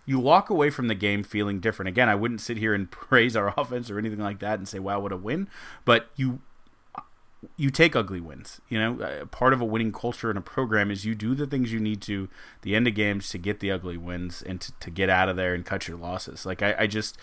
[0.06, 1.90] you walk away from the game feeling different.
[1.90, 4.80] Again, I wouldn't sit here and praise our offense or anything like that and say,
[4.80, 5.50] "Wow, what a win!"
[5.84, 6.42] But you
[7.58, 8.62] you take ugly wins.
[8.70, 11.46] You know, uh, part of a winning culture in a program is you do the
[11.46, 12.30] things you need to
[12.62, 15.36] the end of games to get the ugly wins and to, to get out of
[15.36, 16.46] there and cut your losses.
[16.46, 17.18] Like I, I just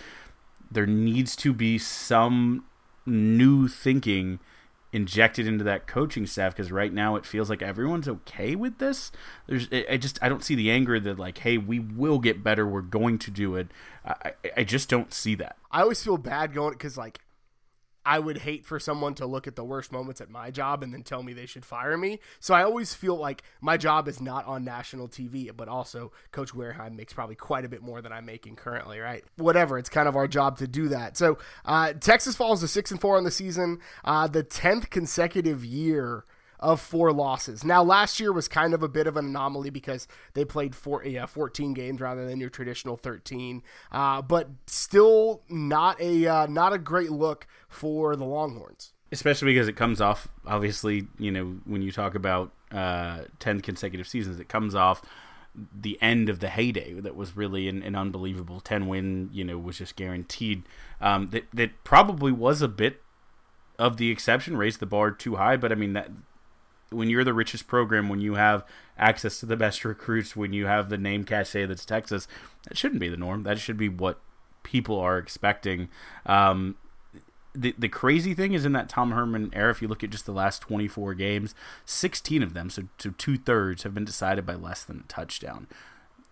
[0.70, 2.64] there needs to be some
[3.04, 4.38] new thinking
[4.92, 9.10] injected into that coaching staff because right now it feels like everyone's okay with this.
[9.46, 12.66] There's, I just, I don't see the anger that like, hey, we will get better.
[12.66, 13.68] We're going to do it.
[14.04, 15.56] I, I just don't see that.
[15.70, 17.20] I always feel bad going because like
[18.04, 20.92] I would hate for someone to look at the worst moments at my job and
[20.92, 22.20] then tell me they should fire me.
[22.40, 26.54] So I always feel like my job is not on national TV, but also Coach
[26.54, 29.24] Warehime makes probably quite a bit more than I'm making currently, right?
[29.36, 31.16] Whatever, it's kind of our job to do that.
[31.16, 35.64] So uh, Texas falls to six and four on the season, uh, the tenth consecutive
[35.64, 36.24] year
[36.62, 37.64] of four losses.
[37.64, 41.04] Now, last year was kind of a bit of an anomaly because they played four,
[41.04, 46.72] yeah, 14 games rather than your traditional 13, uh, but still not a uh, not
[46.72, 48.92] a great look for the Longhorns.
[49.10, 54.08] Especially because it comes off, obviously, you know, when you talk about uh, 10 consecutive
[54.08, 55.02] seasons, it comes off
[55.54, 59.58] the end of the heyday that was really an, an unbelievable 10 win, you know,
[59.58, 60.62] was just guaranteed.
[60.98, 63.02] Um, that, that probably was a bit
[63.78, 66.08] of the exception, raised the bar too high, but I mean, that
[66.92, 68.64] when you're the richest program, when you have
[68.98, 72.28] access to the best recruits, when you have the name cachet that's Texas,
[72.68, 73.42] that shouldn't be the norm.
[73.42, 74.20] That should be what
[74.62, 75.88] people are expecting.
[76.26, 76.76] Um,
[77.54, 80.26] the the crazy thing is in that Tom Herman era, if you look at just
[80.26, 84.54] the last 24 games, 16 of them, so, so two thirds, have been decided by
[84.54, 85.66] less than a touchdown.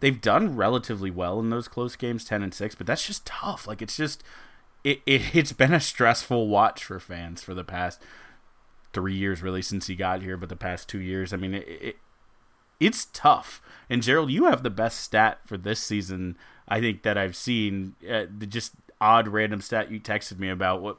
[0.00, 3.66] They've done relatively well in those close games, 10 and 6, but that's just tough.
[3.66, 4.24] Like it's just
[4.82, 8.02] it, it it's been a stressful watch for fans for the past
[8.92, 11.68] three years really since he got here, but the past two years, I mean, it,
[11.68, 11.96] it,
[12.78, 13.62] it's tough.
[13.88, 16.36] And Gerald, you have the best stat for this season,
[16.70, 17.94] I think that I've seen.
[18.08, 20.80] Uh, the just odd random stat you texted me about.
[20.80, 20.98] What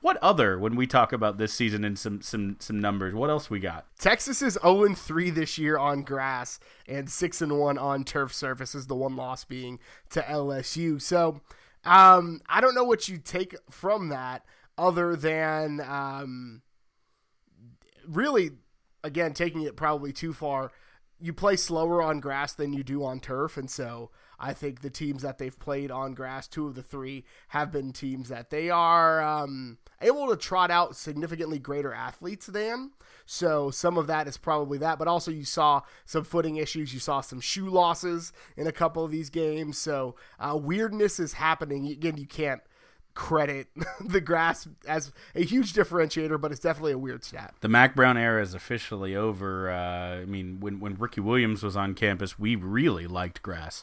[0.00, 3.14] what other when we talk about this season and some some some numbers?
[3.14, 3.84] What else we got?
[3.98, 8.32] Texas is zero and three this year on grass and six and one on turf
[8.32, 8.86] surfaces.
[8.86, 11.02] The one loss being to LSU.
[11.02, 11.40] So
[11.84, 14.44] um, I don't know what you take from that
[14.78, 15.80] other than.
[15.80, 16.62] Um,
[18.08, 18.50] really,
[19.04, 20.72] again, taking it probably too far,
[21.20, 23.56] you play slower on grass than you do on turf.
[23.56, 27.24] And so I think the teams that they've played on grass, two of the three,
[27.48, 32.92] have been teams that they are um, able to trot out significantly greater athletes than.
[33.26, 34.98] So some of that is probably that.
[34.98, 36.94] But also, you saw some footing issues.
[36.94, 39.76] You saw some shoe losses in a couple of these games.
[39.76, 41.86] So uh, weirdness is happening.
[41.88, 42.62] Again, you can't
[43.18, 43.66] credit
[44.00, 47.52] the grass as a huge differentiator, but it's definitely a weird stat.
[47.60, 49.68] The Mack Brown era is officially over.
[49.68, 53.82] Uh, I mean, when when Ricky Williams was on campus, we really liked grass.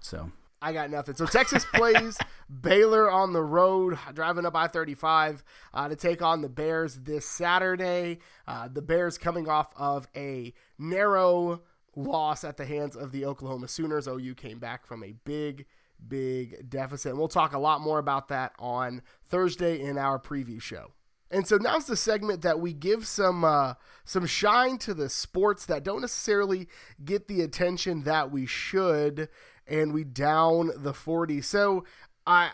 [0.00, 1.14] So I got nothing.
[1.14, 2.16] So Texas plays
[2.62, 7.26] Baylor on the road, driving up I 35 uh, to take on the Bears this
[7.26, 8.20] Saturday.
[8.48, 11.60] Uh, the Bears coming off of a narrow
[11.94, 14.08] loss at the hands of the Oklahoma Sooners.
[14.08, 15.66] OU came back from a big
[16.08, 17.10] big deficit.
[17.10, 20.92] And we'll talk a lot more about that on Thursday in our preview show.
[21.30, 25.66] And so now's the segment that we give some uh, some shine to the sports
[25.66, 26.68] that don't necessarily
[27.04, 29.28] get the attention that we should,
[29.66, 31.40] and we down the forty.
[31.40, 31.84] So
[32.26, 32.50] I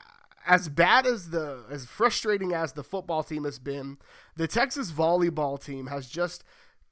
[0.47, 3.99] as bad as the as frustrating as the football team has been,
[4.37, 6.43] the Texas volleyball team has just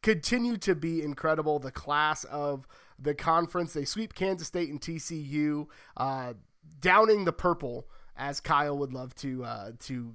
[0.03, 1.59] continued to be incredible.
[1.59, 2.67] The class of
[2.99, 5.67] the conference, they sweep Kansas State and TCU,
[5.97, 6.35] uh,
[6.81, 10.15] downing the purple, as Kyle would love to uh, to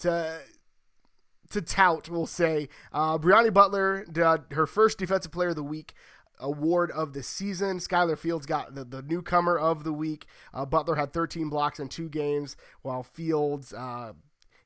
[0.00, 0.40] to
[1.50, 2.08] to tout.
[2.08, 4.06] We'll say uh, Brionne Butler,
[4.50, 5.94] her first Defensive Player of the Week
[6.40, 7.78] award of the season.
[7.78, 10.26] Skylar Fields got the, the newcomer of the week.
[10.52, 14.12] Uh, Butler had 13 blocks in two games, while Fields uh,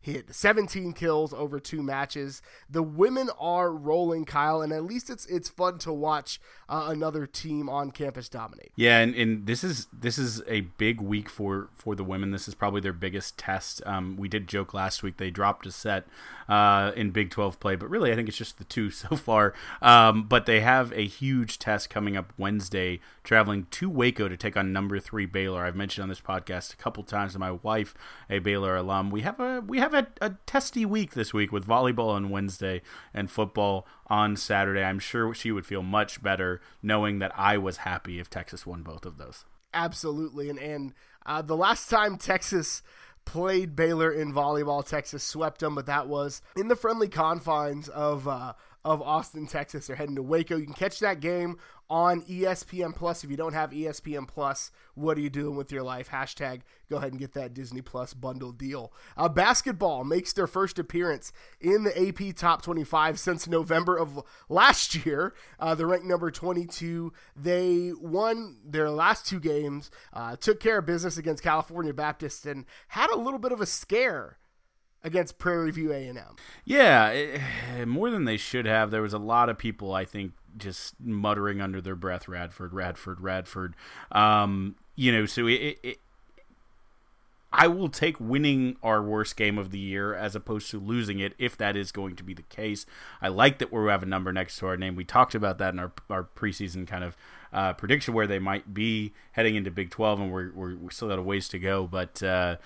[0.04, 2.42] hit 17 kills over two matches.
[2.68, 7.26] The women are rolling, Kyle, and at least it's it's fun to watch uh, another
[7.26, 8.72] team on campus dominate.
[8.76, 12.32] Yeah, and, and this is this is a big week for for the women.
[12.32, 13.82] This is probably their biggest test.
[13.86, 16.06] Um, we did joke last week they dropped a set
[16.48, 19.54] uh, in Big 12 play, but really I think it's just the two so far.
[19.80, 24.56] Um, but they have a huge test coming up Wednesday, traveling to Waco to take
[24.56, 25.64] on number three Baylor.
[25.64, 27.94] I've mentioned on this podcast a couple times to my wife,
[28.28, 29.10] a Baylor alum.
[29.10, 32.82] We have a we have a, a testy week this week with volleyball on Wednesday
[33.12, 34.82] and football on Saturday.
[34.82, 38.82] I'm sure she would feel much better knowing that I was happy if Texas won
[38.82, 39.44] both of those.
[39.72, 40.94] Absolutely, and and
[41.26, 42.82] uh, the last time Texas
[43.24, 48.28] played Baylor in volleyball, Texas swept them, but that was in the friendly confines of
[48.28, 48.52] uh,
[48.84, 49.86] of Austin, Texas.
[49.86, 50.56] They're heading to Waco.
[50.56, 51.58] You can catch that game
[51.90, 53.24] on ESPN Plus.
[53.24, 56.08] If you don't have ESPN Plus, what are you doing with your life?
[56.10, 58.92] Hashtag go ahead and get that Disney Plus bundle deal.
[59.16, 65.06] Uh, basketball makes their first appearance in the AP Top 25 since November of last
[65.06, 65.34] year.
[65.58, 67.12] Uh, they're ranked number 22.
[67.36, 72.64] They won their last two games, uh, took care of business against California Baptist, and
[72.88, 74.38] had a little bit of a scare
[75.04, 76.36] against Prairie View A&M.
[76.64, 78.90] Yeah, it, more than they should have.
[78.90, 83.20] There was a lot of people, I think, just muttering under their breath, Radford, Radford,
[83.20, 83.74] Radford.
[84.12, 85.98] Um, you know, so it, it,
[87.56, 91.34] I will take winning our worst game of the year as opposed to losing it
[91.38, 92.84] if that is going to be the case.
[93.22, 94.96] I like that we have a number next to our name.
[94.96, 97.16] We talked about that in our, our preseason kind of
[97.52, 101.08] uh, prediction where they might be heading into Big 12, and we're, we're, we still
[101.08, 101.86] got a ways to go.
[101.86, 102.56] But uh,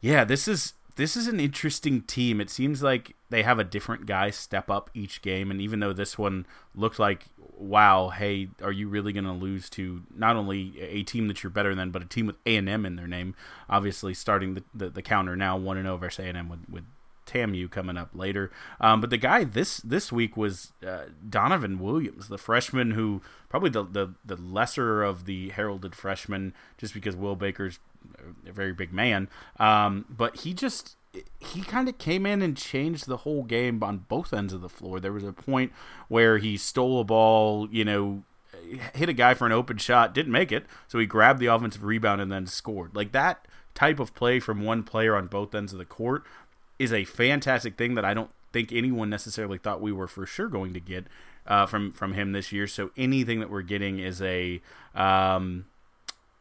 [0.00, 2.40] yeah, this is this is an interesting team.
[2.40, 5.92] It seems like they have a different guy step up each game, and even though
[5.92, 7.26] this one looked like,
[7.58, 11.50] wow, hey, are you really going to lose to not only a team that you're
[11.50, 13.34] better than, but a team with A and M in their name?
[13.68, 16.60] Obviously, starting the, the, the counter now, one and zero versus A and M with
[16.68, 16.84] with
[17.26, 18.50] TAMU coming up later.
[18.80, 23.70] Um, but the guy this this week was uh, Donovan Williams, the freshman who probably
[23.70, 27.80] the, the the lesser of the heralded freshmen, just because Will Baker's
[28.46, 29.28] a very big man.
[29.58, 30.96] Um, but he just
[31.40, 34.68] he kind of came in and changed the whole game on both ends of the
[34.68, 35.00] floor.
[35.00, 35.72] There was a point
[36.08, 38.22] where he stole a ball, you know,
[38.94, 41.84] hit a guy for an open shot, didn't make it, so he grabbed the offensive
[41.84, 42.94] rebound and then scored.
[42.94, 46.24] Like that type of play from one player on both ends of the court
[46.78, 50.48] is a fantastic thing that I don't think anyone necessarily thought we were for sure
[50.48, 51.06] going to get
[51.46, 52.66] uh, from from him this year.
[52.66, 54.60] So anything that we're getting is a
[54.94, 55.66] um,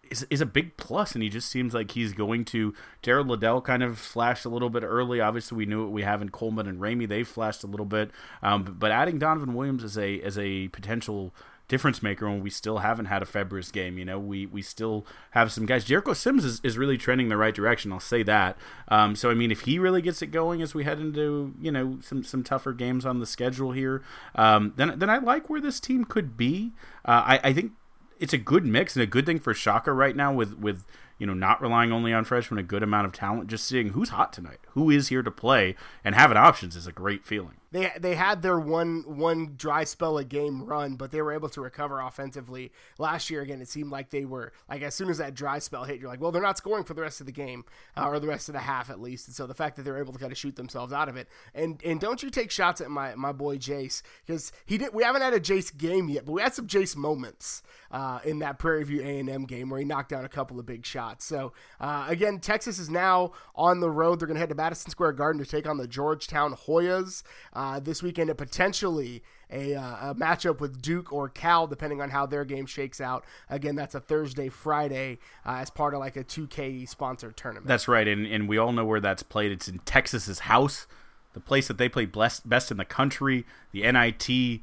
[0.09, 2.73] is, is a big plus, and he just seems like he's going to.
[3.01, 5.21] Jared Liddell kind of flashed a little bit early.
[5.21, 8.11] Obviously, we knew what we have in Coleman and Ramey; they flashed a little bit.
[8.41, 11.33] Um, but adding Donovan Williams as a as a potential
[11.67, 13.97] difference maker when we still haven't had a Febres game.
[13.97, 15.85] You know, we we still have some guys.
[15.85, 17.91] Jericho Sims is, is really trending the right direction.
[17.91, 18.57] I'll say that.
[18.87, 21.71] Um, so I mean, if he really gets it going as we head into you
[21.71, 24.03] know some some tougher games on the schedule here,
[24.35, 26.73] um, then then I like where this team could be.
[27.03, 27.71] Uh, I, I think
[28.19, 30.85] it's a good mix and a good thing for Shaka right now with with
[31.17, 33.47] you know not relying only on freshmen, a good amount of talent.
[33.47, 36.91] Just seeing who's hot tonight, who is here to play, and having options is a
[36.91, 41.21] great feeling they they had their one one dry spell a game run, but they
[41.21, 43.41] were able to recover offensively last year.
[43.41, 46.09] Again, it seemed like they were like as soon as that dry spell hit, you're
[46.09, 47.65] like, well, they're not scoring for the rest of the game
[47.97, 49.27] uh, or the rest of the half at least.
[49.27, 51.27] And so the fact that they're able to kind of shoot themselves out of it,
[51.53, 54.93] and and don't you take shots at my my boy Jase because he did.
[54.93, 57.61] We haven't had a Jase game yet, but we had some Jase moments
[57.91, 60.59] uh, in that Prairie View A and M game where he knocked down a couple
[60.59, 61.25] of big shots.
[61.25, 64.19] So uh, again, Texas is now on the road.
[64.19, 67.64] They're going to head to Madison Square Garden to take on the Georgetown Hoyas uh,
[67.81, 72.25] this weekend and potentially a, uh, a, matchup with Duke or Cal, depending on how
[72.25, 73.25] their game shakes out.
[73.49, 77.67] Again, that's a Thursday, Friday uh, as part of like a 2K sponsored tournament.
[77.67, 79.51] That's right, and, and we all know where that's played.
[79.51, 80.87] It's in Texas's house,
[81.33, 84.61] the place that they play best, best in the country, the NIT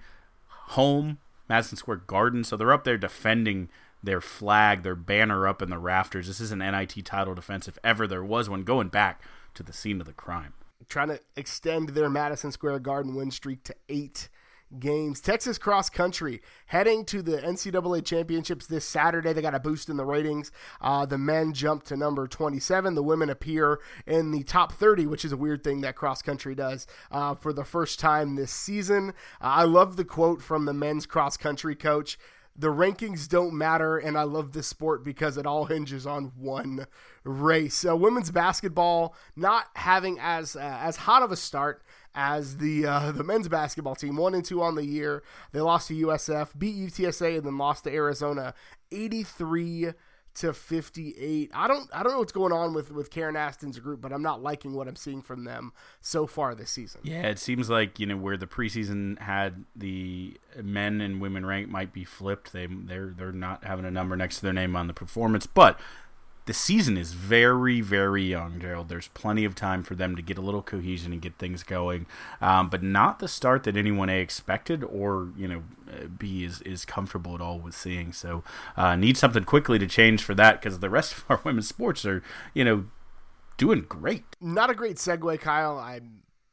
[0.49, 2.44] home, Madison Square Garden.
[2.44, 3.69] So they're up there defending
[4.03, 6.27] their flag, their banner up in the rafters.
[6.27, 9.23] This is an NIT title defense, if ever there was one, going back
[9.55, 10.55] to the scene of the crime
[10.89, 14.29] trying to extend their Madison Square Garden win streak to eight
[14.79, 15.21] games.
[15.21, 19.33] Texas cross country heading to the NCAA championships this Saturday.
[19.33, 20.51] They got a boost in the ratings.
[20.81, 22.95] Uh, the men jumped to number 27.
[22.95, 26.55] The women appear in the top 30, which is a weird thing that cross country
[26.55, 29.11] does uh, for the first time this season.
[29.41, 32.19] Uh, I love the quote from the men's cross country coach
[32.55, 36.87] the rankings don't matter, and I love this sport because it all hinges on one
[37.25, 37.85] race.
[37.87, 41.83] Uh, women's basketball not having as uh, as hot of a start
[42.15, 45.23] as the uh, the men's basketball team, one and two on the year.
[45.53, 48.55] They lost to USF, beat UTSA, and then lost to Arizona,
[48.90, 49.92] eighty three
[50.35, 51.51] to 58.
[51.53, 54.23] I don't I don't know what's going on with with Karen Aston's group, but I'm
[54.23, 57.03] not liking what I'm seeing from them so far this season.
[57.05, 61.69] Yeah, it seems like, you know, where the preseason had the men and women rank
[61.69, 62.53] might be flipped.
[62.53, 65.79] They they're they're not having a number next to their name on the performance, but
[66.47, 68.88] the season is very, very young, Gerald.
[68.88, 72.07] There's plenty of time for them to get a little cohesion and get things going,
[72.40, 75.63] um, but not the start that anyone A expected or you know
[76.19, 78.13] B is is comfortable at all with seeing.
[78.13, 78.43] So
[78.77, 82.05] uh, need something quickly to change for that because the rest of our women's sports
[82.05, 82.23] are
[82.55, 82.87] you know
[83.57, 84.25] doing great.
[84.40, 85.79] Not a great segue, Kyle.
[85.79, 86.01] I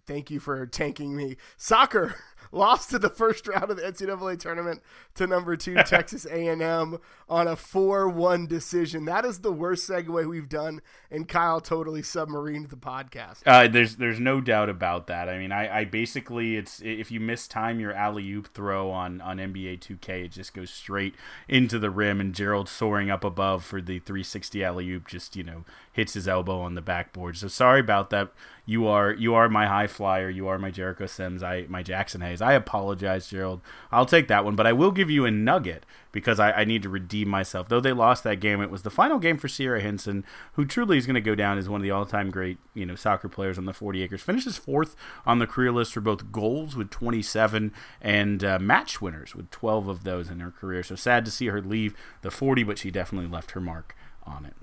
[0.06, 1.38] thank you for tanking me.
[1.58, 2.16] Soccer
[2.52, 4.82] lost to the first round of the NCAA tournament
[5.16, 9.06] to number two Texas A&M on a 4-1 decision.
[9.06, 10.82] That is the worst segue we've done,
[11.12, 13.42] and Kyle totally submarined the podcast.
[13.46, 15.30] Uh, there's there's no doubt about that.
[15.30, 19.22] I mean, I, I basically it's if you miss time your alley oop throw on
[19.22, 21.16] on NBA 2K, it just goes straight
[21.48, 25.44] into the rim, and Gerald soaring up above for the 360 alley oop just you
[25.44, 27.38] know hits his elbow on the backboard.
[27.38, 28.32] So sorry about that.
[28.66, 30.30] You are you are my high flyer.
[30.30, 31.42] You are my Jericho Sims.
[31.42, 32.39] I my Jaxson Hayes.
[32.42, 33.62] I apologize, Gerald.
[33.92, 36.84] I'll take that one, but I will give you a nugget because I, I need
[36.84, 37.70] to redeem myself.
[37.70, 40.24] Though they lost that game, it was the final game for Cyera Hintzen,
[40.54, 42.96] who truly is going to go down as one of the all-time great you know
[42.96, 44.22] soccer players on the 40 acres.
[44.22, 47.72] Finishes fourth on the career list for both goals with 27
[48.02, 50.84] and uh, match winners with 12 of those in her career.
[50.84, 54.46] So sad to see her leave the 40, but she definitely left her mark on
[54.46, 54.54] it.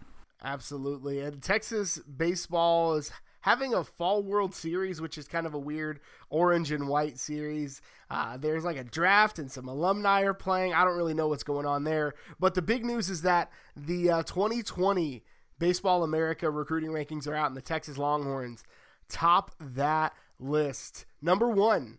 [0.43, 1.21] Absolutely.
[1.21, 3.11] And Texas baseball is
[3.47, 7.81] having a fall World Series, which is kind of a weird orange and white series.
[8.11, 10.75] Uh, there's like a draft and some alumni are playing.
[10.75, 12.15] I don't really know what's going on there.
[12.41, 15.23] But the big news is that the uh, 2020
[15.61, 18.65] Baseball America recruiting rankings are out, and the Texas Longhorns
[19.09, 21.07] top that list.
[21.23, 21.99] Number one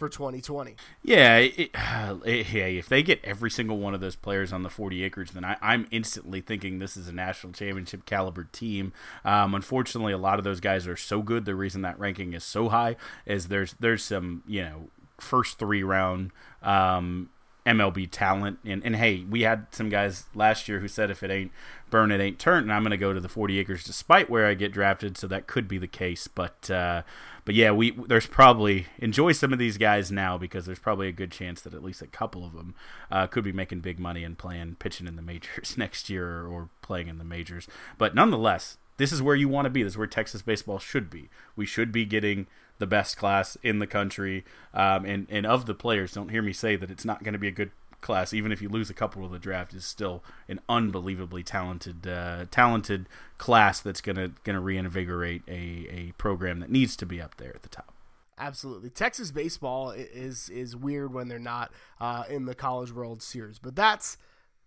[0.00, 0.74] for 2020.
[1.02, 1.70] Yeah, it, it,
[2.52, 2.64] yeah.
[2.64, 5.56] If they get every single one of those players on the 40 acres, then I,
[5.62, 8.92] am instantly thinking this is a national championship caliber team.
[9.24, 11.44] Um, unfortunately, a lot of those guys are so good.
[11.44, 12.96] The reason that ranking is so high
[13.26, 14.88] is there's there's some you know
[15.18, 16.32] first three round
[16.62, 17.28] um,
[17.70, 18.58] MLB talent.
[18.64, 21.52] And, and hey, we had some guys last year who said if it ain't
[21.90, 24.46] burn, it ain't turn, and I'm going to go to the 40 acres despite where
[24.46, 25.16] I get drafted.
[25.16, 26.28] So that could be the case.
[26.28, 27.02] But uh,
[27.44, 31.12] but yeah, we there's probably enjoy some of these guys now because there's probably a
[31.12, 32.74] good chance that at least a couple of them
[33.10, 36.68] uh, could be making big money and playing pitching in the majors next year or
[36.82, 37.66] playing in the majors.
[37.98, 39.82] But nonetheless, this is where you want to be.
[39.82, 41.28] This is where Texas baseball should be.
[41.56, 42.46] We should be getting
[42.80, 44.44] the best class in the country.
[44.74, 47.38] Um, and and of the players, don't hear me say that it's not going to
[47.38, 47.70] be a good
[48.00, 48.32] class.
[48.32, 52.46] Even if you lose a couple of the draft, is still an unbelievably talented uh,
[52.50, 53.06] talented
[53.38, 57.62] class that's gonna gonna reinvigorate a a program that needs to be up there at
[57.62, 57.94] the top.
[58.38, 61.70] Absolutely, Texas baseball is is weird when they're not
[62.00, 64.16] uh, in the College World Series, but that's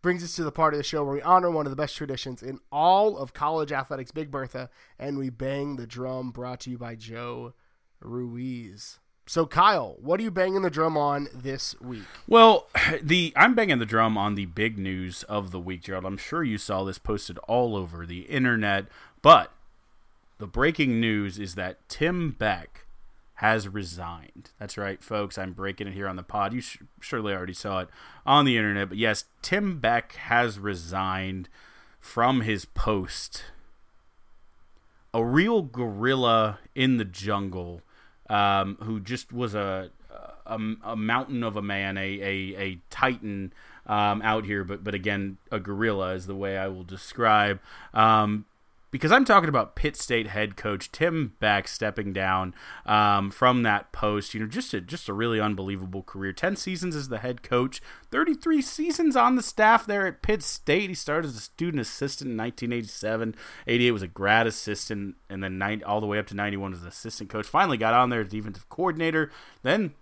[0.03, 1.95] brings us to the part of the show where we honor one of the best
[1.95, 6.29] traditions in all of college athletics, Big Bertha, and we bang the drum.
[6.29, 7.53] Brought to you by Joe
[8.03, 8.99] Ruiz.
[9.25, 12.03] So Kyle, what are you banging the drum on this week?
[12.27, 12.67] Well,
[13.01, 16.05] the I'm banging the drum on the big news of the week, Gerald.
[16.05, 18.87] I'm sure you saw this posted all over the internet,
[19.21, 19.51] but
[20.39, 22.85] the breaking news is that Tim Beck
[23.35, 24.51] has resigned.
[24.59, 25.37] That's right, folks.
[25.37, 26.53] I'm breaking it here on the pod.
[26.53, 27.89] You sh- surely already saw it
[28.25, 31.49] on the internet, but yes, Tim Beck has resigned
[31.99, 33.45] from his post.
[35.13, 37.81] A real gorilla in the jungle
[38.29, 39.89] um, who just was a,
[40.45, 43.53] a, a mountain of a man, a a, a titan
[43.85, 44.63] um, out here.
[44.63, 47.59] But but again, a gorilla is the way I will describe.
[47.93, 48.45] Um,
[48.93, 52.53] because I'm talking about Pitt State head coach Tim Beck stepping down
[52.85, 54.35] um, from that post.
[54.35, 56.31] You know, just a just a really unbelievable career.
[56.31, 57.81] Ten seasons as the head coach,
[58.11, 60.91] 33 seasons on the staff there at Pitt State.
[60.91, 63.33] He started as a student assistant in 1987.
[63.65, 66.83] 88 was a grad assistant, and then 90, all the way up to 91 was
[66.83, 67.47] an assistant coach.
[67.47, 69.31] Finally got on there as defensive coordinator.
[69.63, 69.95] Then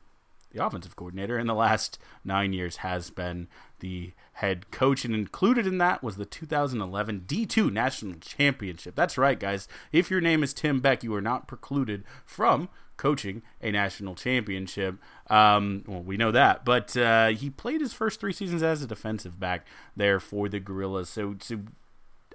[0.51, 3.47] the offensive coordinator in the last nine years has been
[3.79, 4.11] the
[4.41, 5.05] head coach.
[5.05, 8.95] And included in that was the 2011 D2 National Championship.
[8.95, 9.67] That's right, guys.
[9.91, 12.67] If your name is Tim Beck, you are not precluded from
[12.97, 14.97] coaching a national championship.
[15.27, 18.87] Um, well, we know that, but uh, he played his first three seasons as a
[18.87, 19.65] defensive back
[19.95, 21.09] there for the Gorillas.
[21.09, 21.59] So, so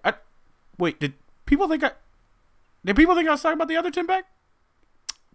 [0.04, 0.14] I,
[0.78, 1.92] wait, did people think I
[2.84, 4.26] did people think I was talking about the other Tim Beck?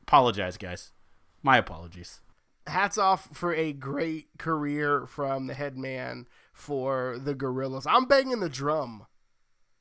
[0.03, 0.91] Apologize, guys.
[1.43, 2.21] My apologies.
[2.67, 7.87] Hats off for a great career from the head man for the Gorillas.
[7.87, 9.05] I'm banging the drum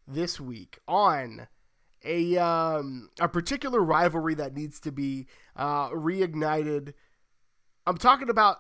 [0.06, 1.48] this week on
[2.04, 6.94] a um, a particular rivalry that needs to be uh, reignited.
[7.86, 8.58] I'm talking about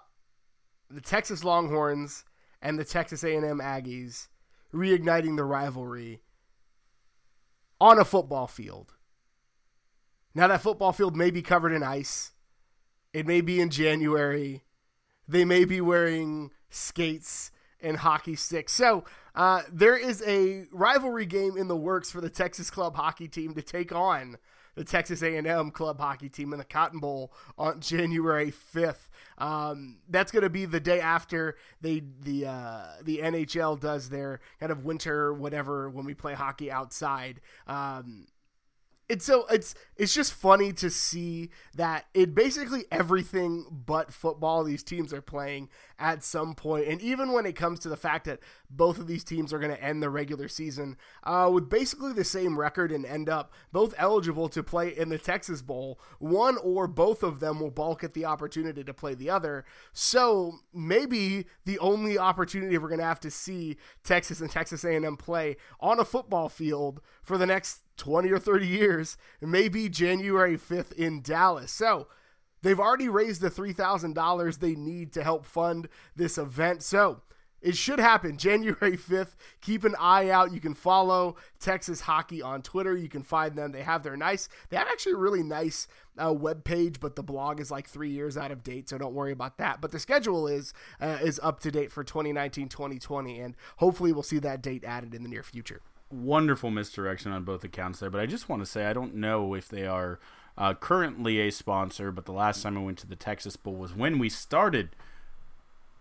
[0.90, 2.24] the Texas Longhorns
[2.60, 4.28] and the Texas A&M Aggies
[4.72, 6.20] reigniting the rivalry
[7.80, 8.94] on a football field.
[10.34, 12.32] Now that football field may be covered in ice.
[13.12, 14.64] It may be in January.
[15.26, 17.50] They may be wearing skates
[17.82, 18.72] and hockey sticks.
[18.72, 19.04] So
[19.34, 23.54] uh, there is a rivalry game in the works for the Texas club hockey team
[23.54, 24.38] to take on
[24.74, 29.08] the Texas A&M club hockey team in the Cotton Bowl on January 5th.
[29.38, 34.40] Um, that's going to be the day after they the uh, the NHL does their
[34.58, 37.40] kind of winter whatever when we play hockey outside.
[37.66, 38.26] Um,
[39.10, 44.84] it's so it's it's just funny to see that it basically everything but football these
[44.84, 46.86] teams are playing at some point.
[46.86, 48.38] And even when it comes to the fact that
[48.70, 52.24] both of these teams are going to end the regular season uh, with basically the
[52.24, 56.86] same record and end up both eligible to play in the texas bowl one or
[56.86, 59.64] both of them will balk at the opportunity to play the other.
[59.92, 65.16] So maybe the only opportunity we're going to have to see texas and texas a&m
[65.16, 70.92] play on a football field for the next 20 or 30 years, maybe January 5th
[70.94, 71.70] in Dallas.
[71.70, 72.08] So
[72.62, 75.86] they've already raised the $3,000 they need to help fund
[76.16, 76.82] this event.
[76.82, 77.20] So
[77.60, 79.36] it should happen January 5th.
[79.60, 80.52] Keep an eye out.
[80.52, 82.96] You can follow Texas Hockey on Twitter.
[82.96, 83.72] You can find them.
[83.72, 85.86] They have their nice, they have actually a really nice
[86.16, 89.14] uh, web page, but the blog is like three years out of date, so don't
[89.14, 89.82] worry about that.
[89.82, 94.22] But the schedule is uh, is up to date for 2019 2020, and hopefully we'll
[94.22, 98.10] see that date added in the near future wonderful misdirection on both accounts there.
[98.10, 100.18] But I just want to say I don't know if they are
[100.58, 103.94] uh, currently a sponsor, but the last time I went to the Texas Bowl was
[103.94, 104.90] when we started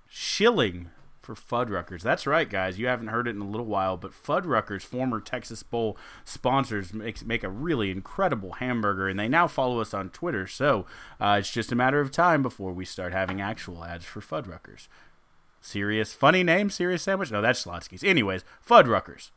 [0.09, 0.89] shilling
[1.21, 2.01] for Fuddruckers.
[2.01, 2.79] That's right, guys.
[2.79, 5.95] You haven't heard it in a little while, but Fuddruckers, former Texas Bowl
[6.25, 10.47] sponsors, make, make a really incredible hamburger, and they now follow us on Twitter.
[10.47, 10.87] So
[11.21, 14.87] uh, it's just a matter of time before we start having actual ads for Fuddruckers.
[15.61, 17.31] Serious, funny name, serious sandwich?
[17.31, 18.03] No, that's Schlotzsky's.
[18.03, 19.29] Anyways, Fuddruckers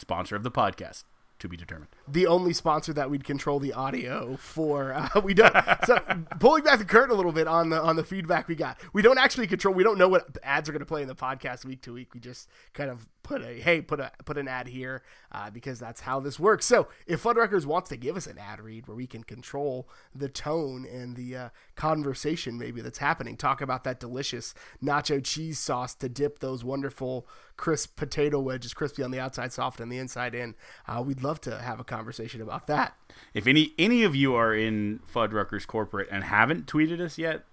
[0.00, 1.04] sponsor of the podcast
[1.38, 1.90] to be determined.
[2.10, 4.78] The only sponsor that we'd control the audio for.
[4.98, 5.54] Uh, we don't.
[5.86, 5.98] So
[6.40, 9.00] pulling back the curtain a little bit on the on the feedback we got, we
[9.00, 9.72] don't actually control.
[9.72, 12.14] We don't know what ads are going to play in the podcast week to week.
[12.14, 15.78] We just kind of put a hey, put a put an ad here uh, because
[15.78, 16.66] that's how this works.
[16.66, 20.28] So if Fuddruckers wants to give us an ad read where we can control the
[20.28, 25.94] tone and the uh, conversation maybe that's happening, talk about that delicious nacho cheese sauce
[25.96, 30.34] to dip those wonderful crisp potato wedges, crispy on the outside, soft on the inside
[30.34, 30.54] in.
[30.86, 31.97] Uh, we'd love to have a conversation
[32.40, 32.94] about that.
[33.34, 37.44] If any any of you are in Fuddruckers corporate and haven't tweeted us yet,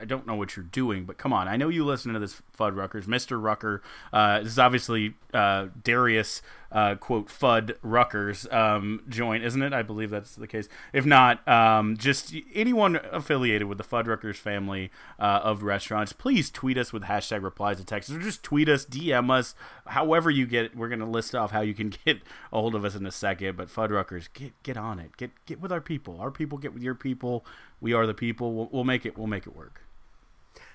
[0.00, 1.48] I don't know what you're doing, but come on.
[1.48, 3.04] I know you listen to this Fuddruckers.
[3.04, 3.42] Mr.
[3.42, 3.82] Rucker.
[4.12, 6.42] Uh, this is obviously uh, Darius,
[6.72, 9.72] uh, quote, Fudd Ruckers um, joint, isn't it?
[9.72, 10.68] I believe that's the case.
[10.92, 16.78] If not, um, just anyone affiliated with the Fuddruckers family uh, of restaurants, please tweet
[16.78, 19.54] us with hashtag replies to Texas, or just tweet us, DM us,
[19.86, 20.74] however you get.
[20.74, 23.12] We're going to list off how you can get a hold of us in a
[23.12, 25.16] second, but Fuddruckers, get, get on it.
[25.16, 26.18] Get, get with our people.
[26.20, 27.44] Our people get with your people.
[27.80, 28.54] We are the people.
[28.54, 29.18] We'll, we'll make it.
[29.18, 29.82] We'll make it work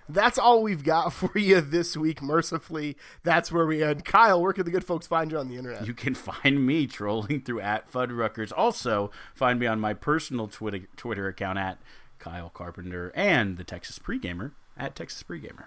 [0.10, 2.22] that's all we've got for you this week.
[2.22, 4.06] Mercifully, that's where we end.
[4.06, 5.86] Kyle, where can the good folks find you on the internet?
[5.86, 8.52] You can find me trolling through at Fuddruckers.
[8.56, 11.80] Also, find me on my personal Twitter Twitter account at
[12.20, 15.66] Kyle Carpenter and the Texas Pregamer at Texas Pregamer.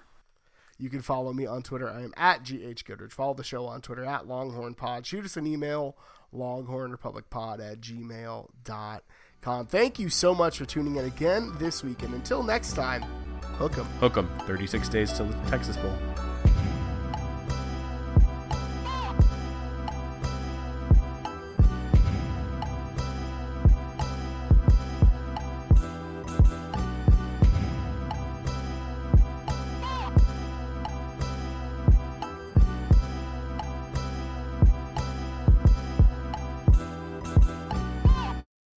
[0.78, 1.90] You can follow me on Twitter.
[1.90, 3.12] I am at GH Goodrich.
[3.12, 5.04] Follow the show on Twitter at Longhorn Pod.
[5.06, 5.94] Shoot us an email,
[6.34, 9.00] longhornrepublicpod at gmail.com.
[9.42, 12.02] Thank you so much for tuning in again this week.
[12.02, 13.02] And until next time,
[13.58, 13.84] Hook 'em.
[14.00, 14.28] Hook 'em.
[14.46, 15.94] 36 days till the Texas Bowl.